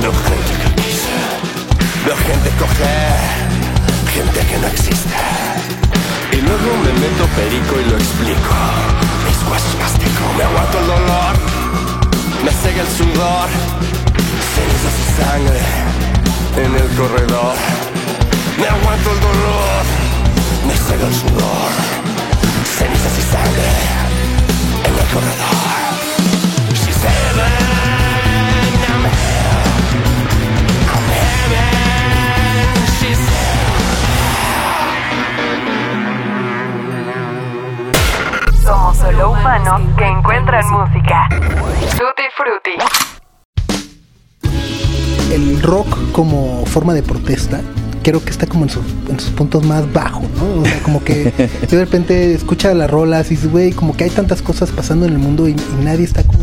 [0.00, 1.51] Veo gente que quise.
[2.04, 3.18] Veo gente coger.
[4.14, 5.22] Gente que no existe.
[6.32, 8.54] Y luego me meto perico y lo explico.
[9.26, 10.22] Mis huesos mastico.
[10.36, 11.34] Me aguanto el dolor.
[12.44, 13.48] Me cega el sudor.
[14.54, 15.60] Cenizas y sangre
[16.56, 17.56] en el corredor.
[18.58, 19.84] Me aguanto el dolor,
[20.66, 21.72] me cega el sudor,
[22.78, 23.70] cenizas y sangre
[24.84, 25.91] en el corredor.
[39.98, 41.28] Que encuentran música.
[41.28, 42.70] Tutti Frutti.
[45.30, 47.60] el rock como forma de protesta
[48.02, 50.62] creo que está como en, sus- en sus puntos más bajos, ¿no?
[50.62, 51.24] O sea, como que
[51.70, 55.12] de repente escucha las rolas y dices, güey, como que hay tantas cosas pasando en
[55.12, 56.41] el mundo y, y nadie está como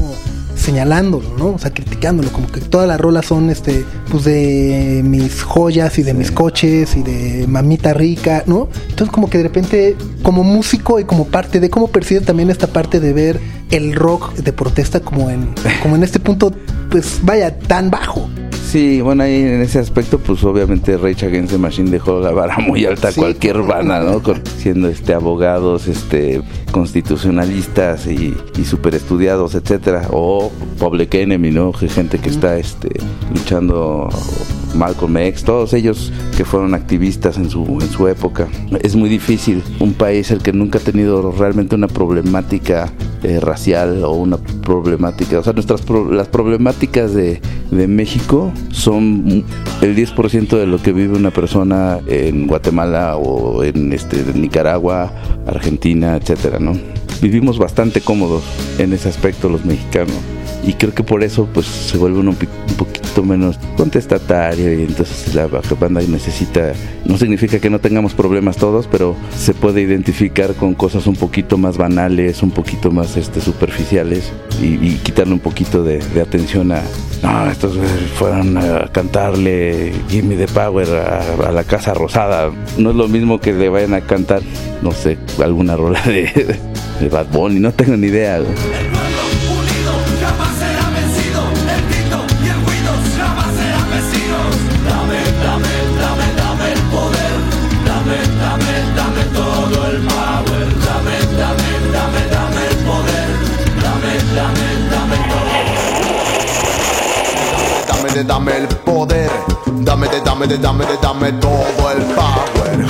[0.70, 1.48] señalándolo, ¿no?
[1.48, 6.04] O sea, criticándolo, como que todas las rolas son, este, pues de mis joyas y
[6.04, 8.70] de mis coches y de mamita rica, ¿no?
[8.88, 12.68] Entonces como que de repente, como músico y como parte de cómo percibe también esta
[12.68, 13.40] parte de ver
[13.72, 16.54] el rock de protesta como en, como en este punto,
[16.92, 18.30] pues vaya, tan bajo.
[18.72, 22.58] Sí, bueno, ahí en ese aspecto, pues obviamente Rage Against the Machine dejó la vara
[22.60, 23.20] muy alta a Sí.
[23.20, 24.22] cualquier banda, ¿no?
[24.22, 30.08] Con- siendo este abogados, este constitucionalistas y, y super estudiados, etcétera.
[30.12, 31.72] O Public Enemy, ¿no?
[31.72, 32.90] Que Gente que está este
[33.34, 34.08] luchando
[34.76, 38.48] Malcolm X, todos ellos que fueron activistas en su, en su época.
[38.82, 42.92] Es muy difícil un país el que nunca ha tenido realmente una problemática
[43.24, 49.44] eh, racial o una problemática, o sea, nuestras pro- las problemáticas de, de México son
[49.82, 55.12] el 10% de lo que vive una persona en Guatemala o en este Nicaragua,
[55.46, 56.74] Argentina, etcétera, ¿no?
[57.22, 58.44] Vivimos bastante cómodos
[58.78, 60.16] en ese aspecto los mexicanos
[60.64, 65.34] y creo que por eso pues se vuelve uno un, poquito menos contestatario y entonces
[65.34, 66.74] la banda necesita
[67.06, 71.58] no significa que no tengamos problemas todos pero se puede identificar con cosas un poquito
[71.58, 74.32] más banales un poquito más este superficiales
[74.62, 76.82] y, quitarle un poquito de, atención a
[77.24, 77.78] no estos
[78.16, 83.40] fueron a cantarle Gimme the Power a, a la Casa Rosada no es lo mismo
[83.40, 84.42] que le vayan a cantar
[84.82, 86.58] no sé alguna rola de,
[87.00, 88.40] de Bad Bunny no tengo ni idea
[108.20, 109.30] de, dame el poder.
[109.66, 112.86] Dame, de, dame, de, dame, de, dame todo el power.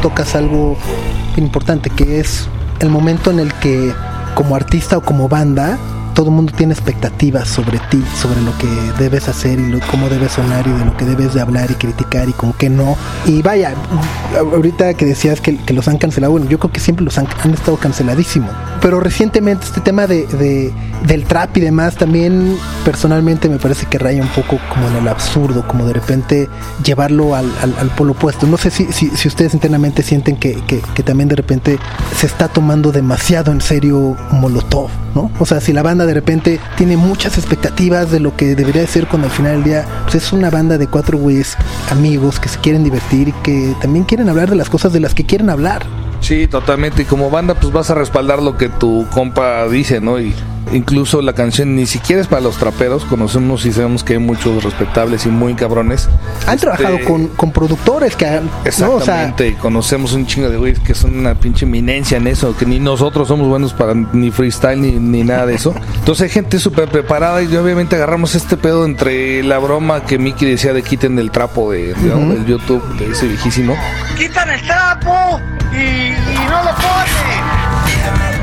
[0.00, 0.76] Tocas algo
[1.36, 2.48] importante que es
[2.80, 3.94] el momento en el que
[4.34, 5.78] como artista o como banda
[6.14, 8.66] todo el mundo tiene expectativas sobre ti, sobre lo que
[9.02, 11.74] debes hacer y lo- cómo debes sonar y de lo que debes de hablar y
[11.74, 12.96] criticar y con qué no.
[13.26, 13.74] Y vaya,
[14.36, 17.26] ahorita que decías que, que los han cancelado, bueno, yo creo que siempre los han,
[17.42, 18.50] han estado canceladísimos.
[18.82, 20.72] Pero recientemente este tema de, de-
[21.06, 25.08] del trap y demás también personalmente me parece que raya un poco como en el
[25.08, 26.48] absurdo, como de repente
[26.84, 27.46] llevarlo al,
[27.96, 28.46] polo opuesto.
[28.46, 31.78] No sé si, si, ustedes internamente sienten que, que- que también de repente
[32.16, 35.30] se está tomando demasiado en serio Molotov, ¿no?
[35.38, 39.06] O sea, si la banda de repente tiene muchas expectativas de lo que debería ser
[39.06, 41.56] cuando al final del día pues es una banda de cuatro güeyes
[41.90, 45.14] amigos que se quieren divertir y que también quieren hablar de las cosas de las
[45.14, 45.82] que quieren hablar.
[46.22, 47.02] Sí, totalmente.
[47.02, 50.20] Y como banda, pues vas a respaldar lo que tu compa dice, ¿no?
[50.20, 50.32] Y
[50.72, 53.04] incluso la canción ni siquiera es para los traperos.
[53.04, 56.08] Conocemos y sabemos que hay muchos respetables y muy cabrones.
[56.46, 58.50] Han Este, trabajado con, con productores que han, ¿no?
[58.60, 62.26] O sea, Exactamente, y conocemos un chingo de güeyes que son una pinche eminencia en
[62.26, 65.74] eso, que ni nosotros somos buenos para ni freestyle ni, ni nada de eso.
[65.98, 70.48] Entonces hay gente súper preparada y obviamente agarramos este pedo entre la broma que Mickey
[70.50, 73.76] decía de quiten el trapo de, del YouTube, de ese viejísimo.
[74.16, 75.40] Quitan el trapo
[75.72, 78.41] y, y no lo ponen.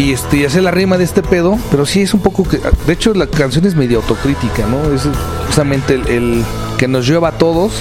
[0.00, 2.58] Y este, y hace la rima de este pedo, pero sí es un poco que.
[2.86, 4.94] De hecho, la canción es medio autocrítica, ¿no?
[4.94, 5.02] Es
[5.46, 6.44] justamente el, el
[6.78, 7.72] que nos lleva a todos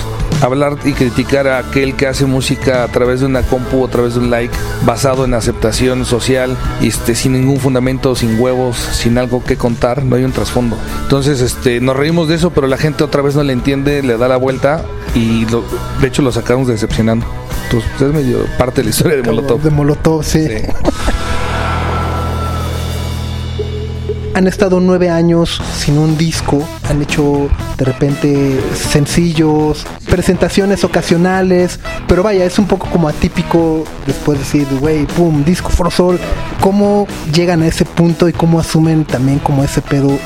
[0.42, 4.14] hablar y criticar a aquel que hace música a través de una compu, a través
[4.16, 4.54] de un like,
[4.86, 10.16] basado en aceptación social, este, sin ningún fundamento, sin huevos, sin algo que contar, no
[10.16, 10.78] hay un trasfondo.
[11.04, 14.18] Entonces, este, nos reímos de eso, pero la gente otra vez no le entiende, le
[14.18, 14.84] da la vuelta,
[15.16, 15.64] y lo-
[16.02, 17.26] de hecho lo sacamos decepcionando.
[17.66, 19.62] Entonces, es medio parte de la historia de Molotov.
[19.62, 20.48] De Molotov, sí.
[24.40, 32.24] Han estado nueve años sin un disco, han hecho de repente sencillos, presentaciones ocasionales, pero
[32.24, 36.18] vaya, es un poco como atípico después de decir, güey, pum, disco for Soul.
[36.62, 40.18] ¿Cómo llegan a ese punto y cómo asumen también como ese pedo?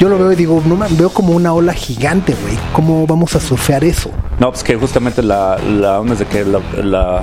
[0.00, 2.58] Yo lo veo y digo, no, veo como una ola gigante, güey.
[2.72, 4.10] ¿Cómo vamos a surfear eso?
[4.40, 7.22] No, pues que justamente la, la onda es de que la,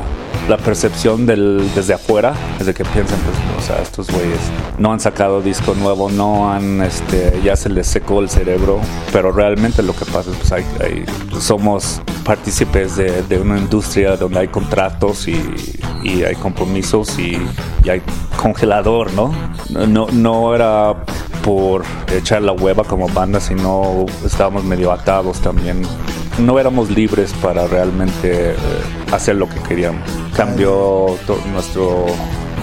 [0.49, 4.39] la percepción del, desde afuera es de que piensan, pues, o sea, estos güeyes
[4.79, 8.79] no han sacado disco nuevo, no han, este, ya se les secó el cerebro,
[9.13, 11.05] pero realmente lo que pasa es, pues, hay, hay-
[11.39, 15.39] somos partícipes de, de una industria donde hay contratos y,
[16.03, 17.37] y hay compromisos y,
[17.83, 18.01] y hay
[18.35, 19.31] congelador, ¿no?
[19.69, 20.95] No, no era
[21.43, 25.83] por echar la hueva como banda, sino estábamos medio atados también.
[26.39, 28.55] No éramos libres para realmente eh,
[29.11, 30.01] hacer lo que queríamos.
[30.35, 31.17] Cambió
[31.51, 31.81] nuestra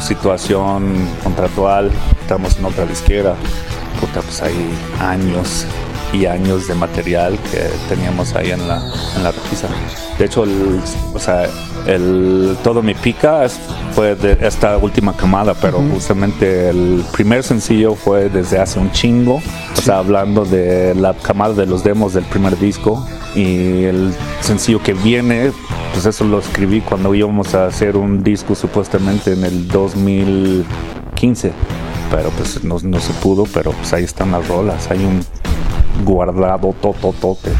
[0.01, 3.35] situación contractual, estamos en otra disquera.
[4.01, 4.55] Puta, pues hay
[5.01, 5.67] años
[6.12, 8.77] y años de material que teníamos ahí en la,
[9.17, 9.69] en la repisa.
[10.19, 10.81] De hecho, el,
[11.15, 11.47] o sea,
[11.87, 13.59] el Todo Me Pica es-
[13.95, 19.37] fue de esta última camada, pero justamente el primer sencillo fue desde hace un chingo,
[19.77, 23.07] o sea, hablando de la camada de los demos del primer disco.
[23.37, 25.53] Y el sencillo que viene,
[25.92, 31.53] pues eso lo escribí cuando íbamos a hacer un disco supuestamente en el 2015.
[32.11, 35.20] Pero pues no, no se pudo, pero pues ahí están las rolas, hay un
[36.05, 37.51] guardado tototote.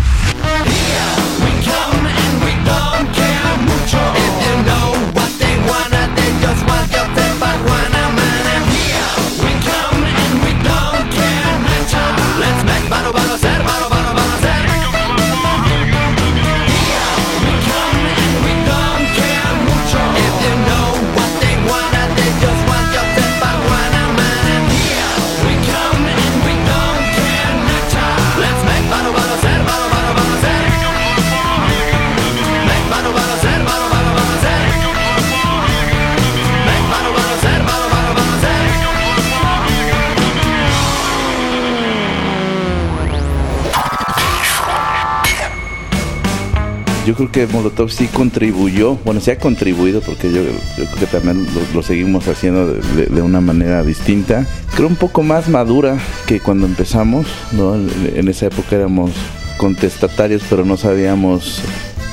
[47.17, 51.47] Creo que Molotov sí contribuyó, bueno, sí ha contribuido porque yo, yo creo que también
[51.75, 54.47] lo, seguimos haciendo de, una manera distinta.
[54.75, 57.75] Creo un poco más madura que cuando empezamos, ¿no?
[57.75, 59.13] En, en esa época éramos
[59.57, 61.63] contestatarios, pero no sabíamos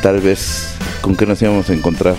[0.02, 2.16] tal vez con qué nos íbamos a encontrar.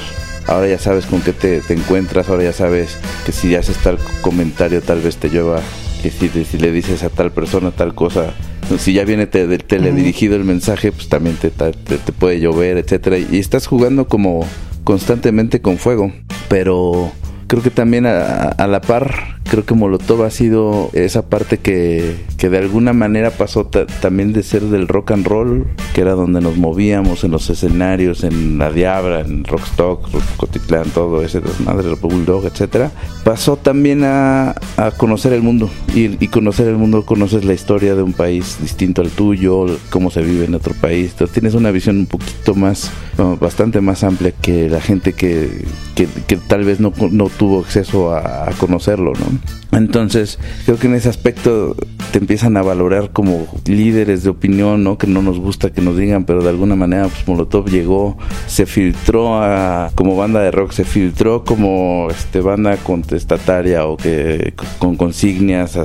[0.46, 3.98] Ahora ya sabes con qué te, te encuentras, ahora ya sabes que si haces tal
[4.20, 5.60] comentario tal vez te lleva,
[6.02, 8.34] que si, si le dices a tal persona tal cosa,
[8.78, 12.76] si ya viene te, de- teledirigido el mensaje, pues también te, te, te puede llover,
[12.78, 13.18] etcétera.
[13.18, 14.46] Y estás jugando como
[14.84, 16.12] constantemente con fuego.
[16.48, 17.10] Pero
[17.46, 22.16] creo que también a, a la par creo que Molotov ha sido esa parte que,
[22.38, 25.64] que de alguna manera pasó ta- también de ser del rock and roll,
[25.94, 30.08] que era donde nos movíamos en los escenarios, en La Diabla, en Rockstock,
[30.38, 32.90] Cotitlán, todo ese desmadre, Bulldog, etcétera.
[33.22, 34.56] Pasó también a,
[34.96, 35.70] conocer el mundo.
[35.94, 40.10] Y, y conocer el mundo, conoces la historia de un país distinto al tuyo, cómo
[40.10, 41.12] se vive en otro país.
[41.12, 42.90] Entonces tienes una visión un poquito más,
[43.38, 45.64] bastante más amplia que la gente que,
[45.94, 49.43] que, que tal vez no, no tuvo acceso a conocerlo, ¿no?
[49.72, 51.76] Entonces, creo que en ese aspecto
[52.12, 54.98] te empiezan a valorar como líderes de opinión, ¿no?
[54.98, 58.16] Que no nos gusta que nos digan, pero de alguna manera, pues Molotov llegó,
[58.46, 64.54] se filtró a, como banda de rock, se filtró como este banda contestataria o que
[64.78, 65.76] con consignias,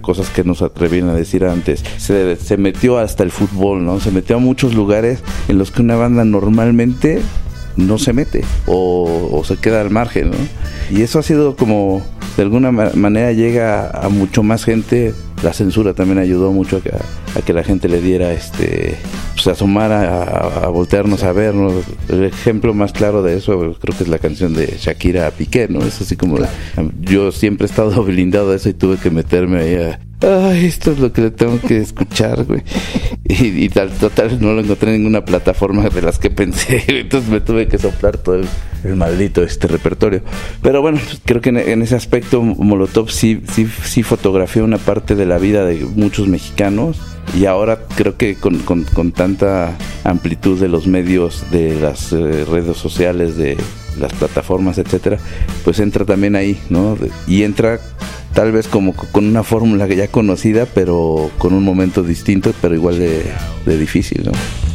[0.00, 1.84] cosas que nos atrevían a decir antes.
[1.98, 4.00] Se, se metió hasta el fútbol, ¿no?
[4.00, 7.20] Se metió a muchos lugares en los que una banda normalmente
[7.76, 10.36] no se mete o, o se queda al margen, ¿no?
[10.90, 12.02] Y eso ha sido como,
[12.36, 15.14] de alguna ma- manera llega a mucho más gente.
[15.42, 18.96] La censura también ayudó mucho a que, a que la gente le diera, este,
[19.34, 21.74] pues asomara a, a voltearnos a vernos.
[22.08, 25.80] El ejemplo más claro de eso creo que es la canción de Shakira Piqué, ¿no?
[25.82, 26.38] Es así como,
[27.02, 30.92] yo siempre he estado blindado a eso y tuve que meterme ahí a, Ay, esto
[30.92, 32.62] es lo que le tengo que escuchar, güey.
[33.28, 36.82] Y, y tal, total, no lo encontré en ninguna plataforma de las que pensé.
[36.88, 38.46] Entonces me tuve que soplar todo el,
[38.84, 40.20] el maldito este repertorio.
[40.62, 45.14] Pero bueno, creo que en, en ese aspecto Molotov sí, sí, sí fotografió una parte
[45.14, 46.98] de la vida de muchos mexicanos.
[47.38, 52.44] Y ahora creo que con, con- con tanta amplitud de los medios, de las eh,
[52.44, 53.56] redes sociales, de
[53.98, 55.18] las plataformas, etcétera,
[55.64, 56.98] pues entra también ahí, ¿no?
[57.26, 57.80] Y entra
[58.34, 62.52] tal vez como co- con una fórmula que ya conocida, pero con un momento distinto,
[62.60, 63.22] pero igual de,
[63.64, 64.32] de difícil, ¿no?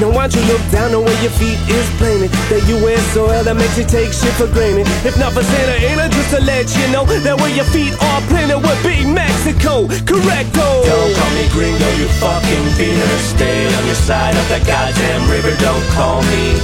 [0.00, 3.44] Now why don't you look down on where your feet is planted That US soil
[3.44, 6.72] that makes you take shit for granted If not for Santa Ana, just to let
[6.72, 11.44] you know That where your feet are planted would be Mexico Correcto Don't call me
[11.52, 13.18] gringo, you fucking beaner.
[13.20, 15.52] Stay on your side of the goddamn river.
[15.60, 16.56] Don't call me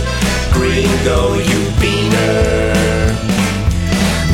[0.53, 2.73] gringo, you beaner.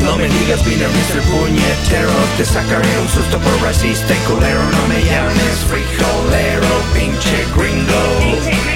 [0.03, 1.19] No me digas beaner, Mr.
[1.31, 2.15] Puñetero.
[2.37, 4.63] Te sacaré un susto por racista y culero.
[4.63, 8.72] No me llames frijolero, pinche gringo.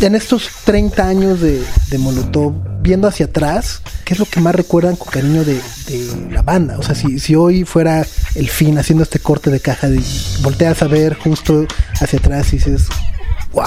[0.00, 1.60] En estos 30 años de,
[1.98, 5.60] Molotov, viendo hacia atrás, ¿qué es lo que más recuerdan con cariño de,
[6.30, 6.78] la banda?
[6.78, 10.00] O sea, si, hoy fuera el fin haciendo este corte de caja, de,
[10.42, 11.66] volteas a ver justo
[12.00, 12.86] hacia atrás y dices,
[13.52, 13.66] wow.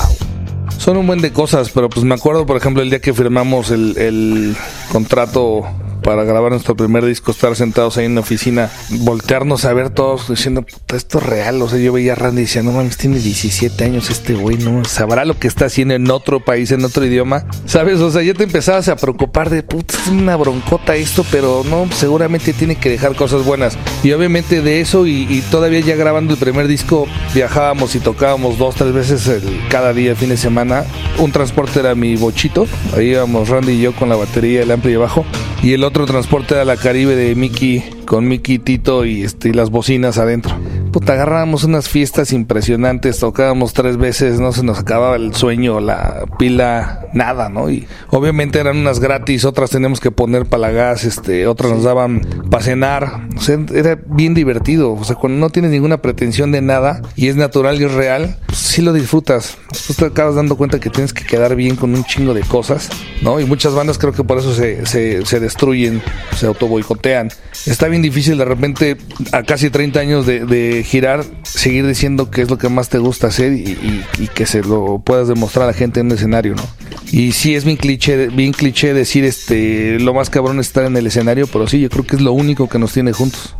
[0.77, 3.69] Son un buen de cosas, pero pues me acuerdo, por ejemplo, el día que firmamos
[3.69, 4.55] el
[4.91, 5.65] contrato
[6.03, 10.29] para grabar nuestro primer disco, estar sentados ahí en la oficina, voltearnos a ver todos
[10.29, 11.61] diciendo, puta, esto es real.
[11.61, 14.57] O sea, yo veía a Randy y decía, no mames, tiene 17 años este güey,
[14.57, 17.45] no sabrá lo que está haciendo en otro país, en otro idioma.
[17.65, 17.99] ¿Sabes?
[17.99, 21.87] O sea, ya te empezabas a preocupar de, puta, es una broncota esto, pero no,
[21.93, 23.77] seguramente tiene que dejar cosas buenas.
[24.03, 28.57] Y obviamente de eso, y, y todavía ya grabando el primer disco, viajábamos y tocábamos
[28.57, 30.83] dos, tres veces el- cada día, el fin de semana.
[31.17, 34.91] Un transporte era mi bochito, ahí íbamos Randy y yo con la batería, el ampli
[34.93, 35.25] y abajo.
[35.63, 39.53] Y el otro transporte era la Caribe de Mickey, con Mickey, Tito y, este, y
[39.53, 40.53] las bocinas adentro.
[40.91, 46.25] Puta, agarrábamos unas fiestas impresionantes, tocábamos tres veces, no se nos acababa el sueño, la
[46.37, 47.69] pila, nada, ¿no?
[47.69, 51.83] Y obviamente eran unas gratis, otras teníamos que poner para la gas, este, otras nos
[51.83, 56.51] daban para cenar, o sea, era bien divertido, o sea, cuando no tienes ninguna pretensión
[56.51, 60.35] de nada y es natural y es real, pues sí lo disfrutas, después te acabas
[60.35, 62.89] dando cuenta que tienes que quedar bien con un chingo de cosas,
[63.21, 63.39] ¿no?
[63.39, 66.01] Y muchas bandas creo que por eso se, se, se destruyen,
[66.35, 67.29] se autoboicotean.
[67.65, 68.97] Está bien difícil de repente,
[69.31, 73.27] a casi 30 años de, girar, seguir diciendo qué es lo que más te gusta
[73.27, 76.63] hacer y que se lo puedas demostrar a la gente en un escenario, ¿no?
[77.11, 80.95] Y sí es bien cliché, bien cliché decir este lo más cabrón es estar en
[80.95, 83.55] el escenario, pero sí, yo creo que es lo único que nos tiene juntos.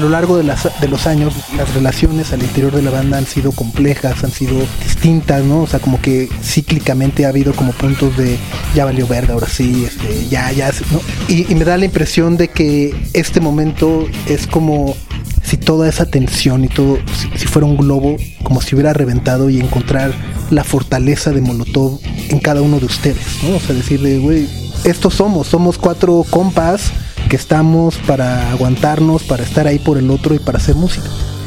[0.00, 3.18] A lo largo de, las, de los años las relaciones al interior de la banda
[3.18, 5.60] han sido complejas, han sido distintas, ¿no?
[5.60, 8.38] O sea, como que cíclicamente ha habido como puntos de
[8.74, 11.02] ya valió verga, ahora sí, este, ya, ya, ¿no?
[11.28, 14.96] Y, y me da la impresión de que este momento es como
[15.42, 19.50] si toda esa tensión y todo, si, si fuera un globo, como si hubiera reventado
[19.50, 20.14] y encontrar
[20.50, 23.56] la fortaleza de Molotov en cada uno de ustedes, ¿no?
[23.56, 24.48] O sea, decirle, güey,
[24.84, 26.90] estos somos, somos cuatro compas
[27.30, 31.06] que estamos para aguantarnos, para estar ahí por el otro y para hacer música.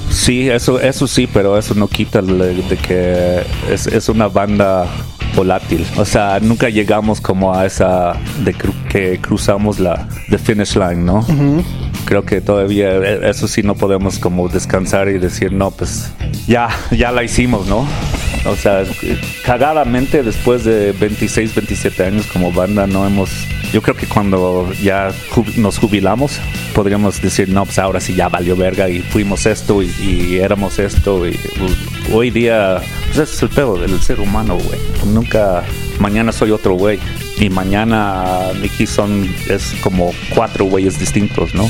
[0.09, 4.85] Sí, eso, eso sí, pero eso no quita le- de que es, es una banda
[5.35, 5.85] volátil.
[5.97, 8.13] O sea, nunca llegamos como a esa
[8.43, 11.25] de cru- que cruzamos la the finish line, ¿no?
[12.05, 16.11] Creo que todavía eh, eso sí no podemos como descansar y decir, no, pues
[16.47, 17.85] ya, ya la hicimos, ¿no?
[18.45, 18.83] O sea,
[19.45, 23.29] cagadamente después de 26, 27 años como banda no hemos...
[23.73, 25.11] Yo creo que cuando ya
[25.57, 26.39] nos jubilamos
[26.75, 30.77] podríamos decir, no, pues ahora sí ya valió verga y fuimos esto y, y éramos
[30.77, 31.27] esto.
[31.27, 31.39] Y
[32.11, 34.79] hoy día, pues ese es el pedo del ser humano, güey.
[35.11, 35.63] Nunca,
[35.99, 36.99] mañana soy otro güey.
[37.39, 41.67] Y mañana Mickey son, es como cuatro güeyes distintos, ¿no?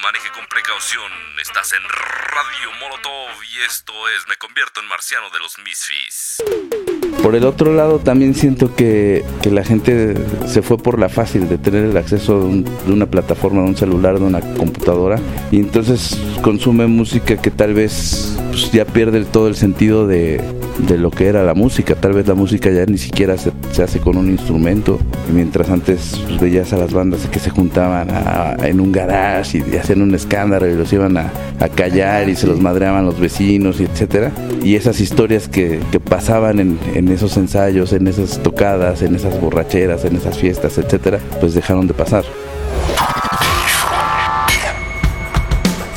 [0.00, 1.10] Maneje con precaución.
[1.40, 6.83] Estás en Radio Molotov y esto es Me convierto en marciano de los Misfits.
[7.22, 10.14] Por el otro lado, también siento que, que la gente
[10.46, 13.68] se fue por la fácil de tener el acceso de, un- de una plataforma, de
[13.68, 15.18] un celular, de una computadora,
[15.50, 20.38] y entonces consume música que tal vez pues, ya pierde todo el sentido de,
[20.86, 21.94] de lo que era la música.
[21.94, 24.98] Tal vez la música ya ni siquiera se, se hace con un instrumento,
[25.30, 29.62] y mientras antes pues, veías a las bandas que se juntaban a- en un garage
[29.72, 33.18] y hacían un escándalo y los iban a, a callar y se los madreaban los
[33.18, 34.30] vecinos, y etcétera.
[34.62, 39.38] Y esas historias que, que pasaban en, en esos ensayos, en esas tocadas, en esas
[39.40, 42.24] borracheras, en esas fiestas, etcétera, pues dejaron de pasar.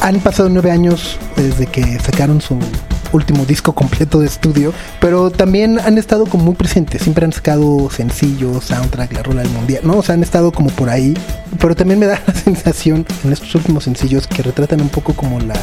[0.01, 2.57] Han pasado nueve años desde que sacaron su
[3.13, 7.89] último disco completo de estudio, pero también han estado como muy presentes, siempre han sacado
[7.89, 9.97] sencillos, soundtrack, la rola del mundial, ¿no?
[9.97, 11.13] O sea, han estado como por ahí,
[11.59, 15.39] pero también me da la sensación en estos últimos sencillos que retratan un poco como
[15.39, 15.55] la,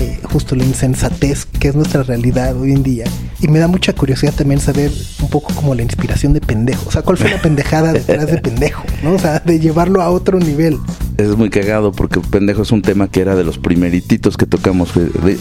[0.00, 3.04] eh, justo la insensatez que es nuestra realidad hoy en día.
[3.40, 4.90] Y me da mucha curiosidad también saber
[5.22, 8.38] un poco como la inspiración de pendejo, o sea, cuál fue la pendejada detrás de
[8.38, 9.12] pendejo, ¿no?
[9.14, 10.78] O sea, de llevarlo a otro nivel.
[11.16, 14.90] Es muy cagado porque Pendejo es un tema que era de los primerititos que tocamos.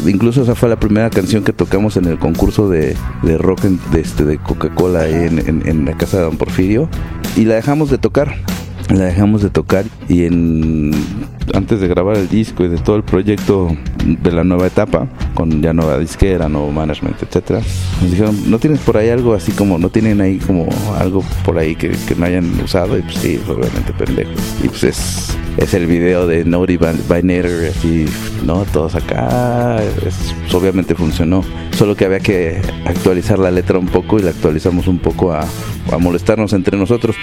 [0.08, 3.80] incluso esa fue la primera canción que tocamos en el concurso de, de rock en-
[3.94, 6.90] de, este, de Coca-Cola en, en- en la casa de Don Porfirio.
[7.38, 8.36] Y la dejamos de tocar.
[8.90, 10.92] La dejamos de tocar y en
[11.54, 15.62] antes de grabar el disco y de todo el proyecto de la nueva etapa, con
[15.62, 17.62] ya nueva disquera, nuevo management, etcétera,
[18.02, 20.70] nos dijeron, ¿no tienes por ahí algo así como, no tienen ahí como
[21.00, 22.98] algo por ahí que, que no hayan usado?
[22.98, 24.32] Y pues sí, obviamente pendejo.
[24.64, 28.06] Y pues es, es el video de Naughty by, Nature, así,
[28.46, 28.64] ¿no?
[28.72, 31.44] Todos acá, es- pues obviamente funcionó.
[31.72, 35.42] Solo que había que actualizar la letra un poco y la actualizamos un poco a,
[35.92, 37.16] a molestarnos entre nosotros.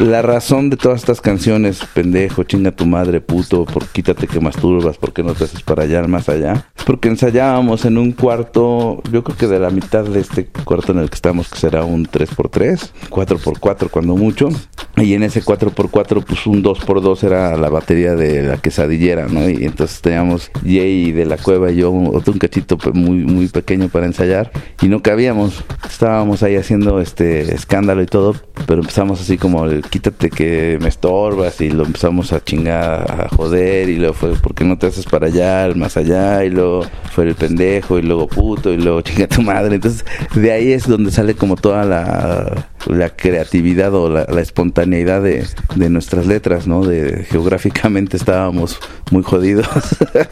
[0.00, 4.98] La razón de todas estas canciones, pendejo, chinga tu madre, puto, por quítate que masturbas,
[4.98, 6.66] ¿por qué no te haces para allá, más allá?
[6.76, 10.92] Es porque ensayábamos en un cuarto, yo creo que de la mitad de este cuarto
[10.92, 14.50] en el que estamos, que será un 3x3, 4x4 cuando mucho,
[14.96, 19.48] y en ese 4x4, pues un 2x2 era la batería de la quesadillera, ¿no?
[19.48, 23.48] Y entonces teníamos Jay de la cueva y yo, otro un cachito pe- muy, muy
[23.48, 24.50] pequeño para ensayar,
[24.82, 25.64] y no cabíamos.
[25.88, 28.34] Estábamos ahí haciendo este escándalo y todo,
[28.66, 33.28] pero empezamos así como el quítate que me estorbas y lo empezamos a chingar, a
[33.28, 36.44] joder y luego fue ¿por qué no te haces para allá, el más allá?
[36.44, 36.82] Y luego
[37.12, 39.76] fue el pendejo y luego puto y luego chinga tu madre.
[39.76, 45.22] Entonces de ahí es donde sale como toda la, la creatividad o la, la espontaneidad
[45.22, 46.84] de, de nuestras letras, ¿no?
[46.84, 48.78] De geográficamente estábamos
[49.10, 49.68] muy jodidos,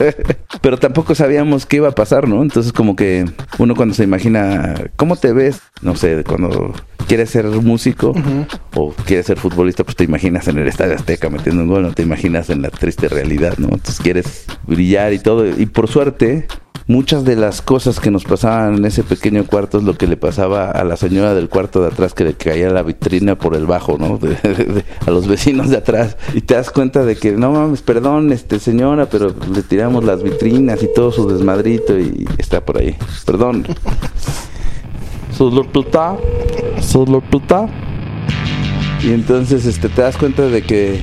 [0.61, 2.43] pero tampoco sabíamos qué iba a pasar, ¿no?
[2.43, 3.25] Entonces como que
[3.59, 5.61] uno cuando se imagina, ¿cómo te ves?
[5.83, 6.73] No sé, cuando
[7.07, 8.15] quieres ser músico
[8.75, 11.93] o quieres ser futbolista, pues te imaginas en el Estadio Azteca metiendo un gol, no
[11.93, 13.67] te imaginas en la triste realidad, ¿no?
[13.69, 15.47] Entonces quieres brillar y todo.
[15.47, 16.47] Y por suerte,
[16.87, 20.17] muchas de las cosas que nos pasaban en ese pequeño cuarto es lo que le
[20.17, 23.67] pasaba a la señora del cuarto de atrás que le caía la vitrina por el
[23.67, 24.17] bajo, ¿no?
[24.19, 26.17] De- a los vecinos de atrás.
[26.33, 30.23] Y te das cuenta de que, no mames, perdón, este señora, pero le tiramos las
[30.23, 32.97] vitrinas y todo su desmadrito y está por ahí.
[33.27, 33.67] Perdón.
[35.37, 36.17] Solo puta,
[36.81, 37.67] solo puta.
[39.05, 41.01] Y entonces este, te das cuenta de que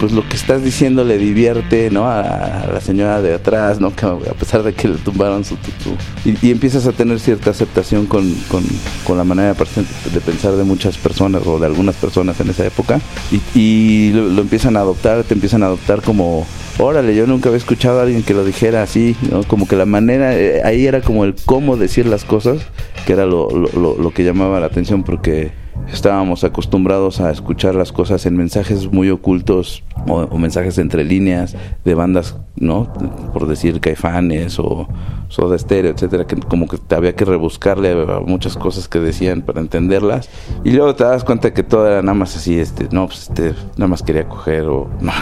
[0.00, 2.08] pues lo que estás diciendo le divierte, ¿no?
[2.08, 3.88] A, la señora de atrás, ¿no?
[3.88, 5.94] A pesar de que le tumbaron su tutú.
[6.24, 8.64] Y, empiezas a tener cierta aceptación con, con-
[9.06, 13.00] con la manera de, pensar de muchas personas o de algunas personas en esa época.
[13.30, 16.46] Y, y lo, empiezan a adoptar, te empiezan a adoptar como,
[16.78, 19.44] órale, yo nunca había escuchado a alguien que lo dijera así, ¿no?
[19.44, 22.58] Como que la manera, eh, ahí era como el cómo decir las cosas,
[23.06, 25.52] que era lo- lo- lo que llamaba la atención porque
[25.90, 31.56] estábamos acostumbrados a escuchar las cosas en mensajes muy ocultos o, o mensajes entre líneas
[31.84, 32.92] de bandas, ¿no?
[33.32, 34.88] Por decir Caifanes o
[35.28, 39.60] Soda Stereo, etcétera, que como que había que rebuscarle a muchas cosas que decían para
[39.60, 40.28] entenderlas.
[40.64, 43.54] Y luego te das cuenta que todo era nada más así, este, no, pues este,
[43.76, 45.12] nada más quería coger o no,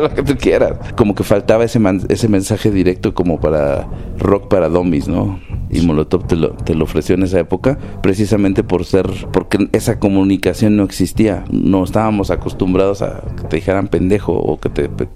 [0.00, 0.78] lo que tú quieras.
[0.96, 3.86] Como que faltaba ese, man- ese mensaje directo como para
[4.18, 5.40] rock para dummies, ¿no?
[5.70, 9.98] Y Molotov te lo, te lo ofreció en esa época, precisamente por ser, porque esa
[9.98, 11.44] comunicación no existía.
[11.50, 15.06] No estábamos acostumbrados a que te dijeran pendejo o que te, te,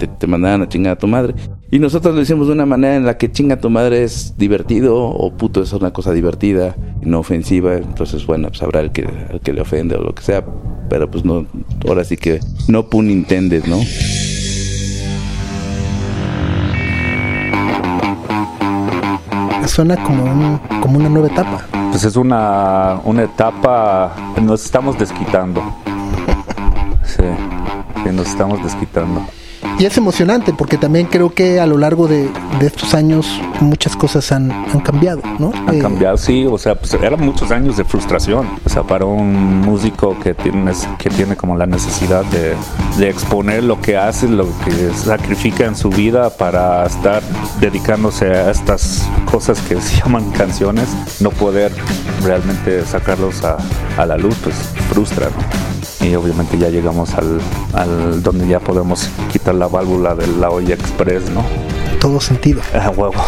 [0.00, 1.34] te- te mandaran a chingar a tu madre.
[1.70, 4.34] Y nosotros lo hicimos de una manera en la que chinga a tu madre es
[4.38, 7.74] divertido o puto es una cosa divertida y no ofensiva.
[7.74, 10.44] Entonces, bueno, pues habrá el que, el que le ofende o lo que sea.
[10.88, 11.46] Pero pues no,
[11.86, 13.76] ahora sí que no pun intended, ¿no?
[19.66, 21.62] Suena como, un- como una nueva etapa.
[21.90, 25.62] Pues es una, una etapa, nos estamos desquitando.
[27.04, 27.24] Sí,
[28.04, 29.20] sí, nos estamos desquitando.
[29.80, 32.28] Y es emocionante porque también creo que a lo largo de,
[32.60, 33.26] de estos años
[33.62, 35.52] muchas cosas han, han cambiado, ¿no?
[35.66, 38.46] Han Eh, cambiado, sí, o sea, pues eran muchos años de frustración.
[38.62, 42.54] O sea, para un músico que tiene, que tiene como la necesidad de,
[42.98, 47.22] de exponer lo que hace, lo que sacrifica en su vida para estar
[47.58, 50.88] dedicándose a estas cosas que se llaman canciones,
[51.20, 51.72] no poder
[52.22, 53.56] realmente sacarlos a,
[53.96, 54.54] a la luz, pues
[54.90, 55.69] frustra, ¿no?
[56.02, 57.40] Y obviamente ya llegamos al,
[57.74, 61.44] al donde ya podemos quitar la válvula de la olla express, ¿no?
[62.00, 62.62] todo sentido.
[62.74, 63.22] Ah, huevo.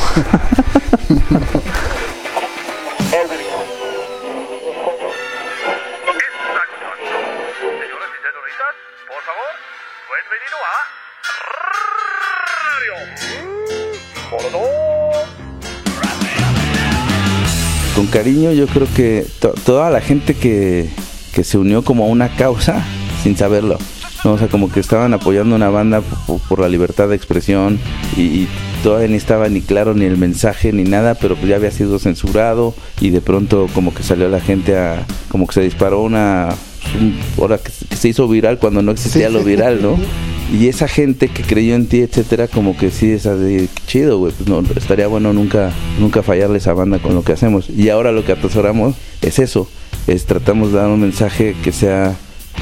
[17.95, 20.89] con cariño yo creo que to- toda la gente que,
[21.35, 22.85] que se unió como a una causa
[23.22, 23.78] sin saberlo.
[24.24, 24.35] ¿no?
[24.35, 27.78] O sea, como que estaban apoyando una banda por, por la libertad de expresión
[28.16, 28.49] y, y
[28.85, 31.99] todavía ni estaba ni claro ni el mensaje ni nada, pero pues ya había sido
[31.99, 36.51] censurado y de pronto como que salió la gente a, como que se disparó una,
[37.01, 39.97] un- ahora que, se- hizo viral cuando no existía Sí, lo viral, ¿no?
[40.53, 44.34] Y esa gente que creyó en ti, etcétera, como que sí es así, chido, güey.
[44.36, 47.70] Pues no, estaría bueno nunca, nunca fallarle a esa banda con lo que hacemos.
[47.70, 49.66] Y ahora lo que atesoramos es eso.
[50.07, 52.14] Es tratamos de dar un mensaje que sea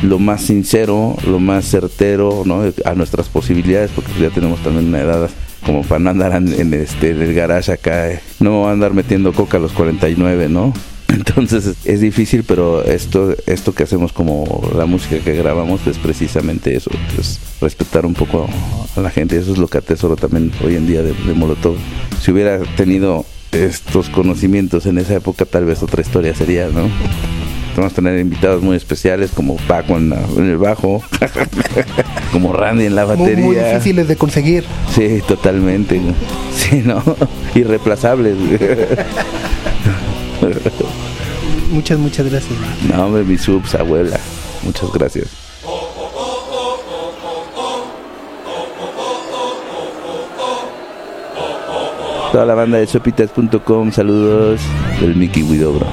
[0.02, 2.62] lo más sincero, lo más certero, ¿no?
[2.84, 5.28] A nuestras posibilidades, porque ya tenemos también una edad
[5.66, 8.20] como para no andar en, en este, en el garage acá, eh.
[8.38, 10.72] no andar metiendo coca a los 49, ¿no?
[11.12, 16.74] Entonces es- difícil, pero esto, esto que hacemos como la música que grabamos es precisamente
[16.76, 18.48] eso, es respetar un poco
[18.96, 19.36] a la gente.
[19.36, 21.76] Eso es lo que atesoro también hoy en día de, de Molotov.
[22.22, 26.88] Si hubiera tenido estos conocimientos en esa época, tal vez otra historia sería, ¿no?
[27.76, 31.02] Vamos a tener invitados muy especiales como Paco en, la- en el bajo,
[32.32, 33.44] como Randy en la muy, batería.
[33.44, 34.64] muy difíciles de conseguir.
[34.94, 36.00] Sí, totalmente.
[36.54, 37.02] Sí, ¿no?
[37.54, 38.36] Irreemplazables.
[41.70, 42.58] Muchas, muchas gracias.
[42.88, 44.18] No, hombre, mi subs, abuela.
[44.62, 45.28] Muchas gracias.
[52.32, 54.60] Toda la banda de sopitas.com, saludos
[55.00, 55.86] del Mickey Widobro.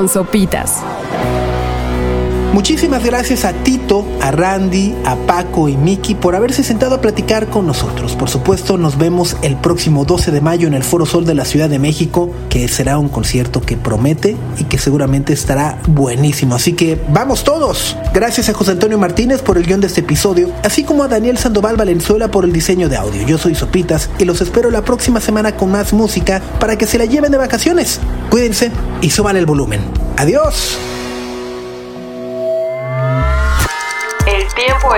[0.00, 0.82] Con sopitas.
[2.52, 7.46] Muchísimas gracias a Tito, a Randy, a Paco y Miki por haberse sentado a platicar
[7.46, 8.16] con nosotros.
[8.16, 11.44] Por supuesto, nos vemos el próximo 12 de mayo en el Foro Sol de la
[11.44, 16.56] Ciudad de México, que será un concierto que promete y que seguramente estará buenísimo.
[16.56, 17.96] Así que vamos todos.
[18.12, 21.38] Gracias a José Antonio Martínez por el guion de este episodio, así como a Daniel
[21.38, 23.24] Sandoval Valenzuela por el diseño de audio.
[23.28, 26.98] Yo soy Sopitas y los espero la próxima semana con más música para que se
[26.98, 28.00] la lleven de vacaciones.
[28.28, 29.80] Cuídense y suban el volumen.
[30.16, 30.89] Adiós.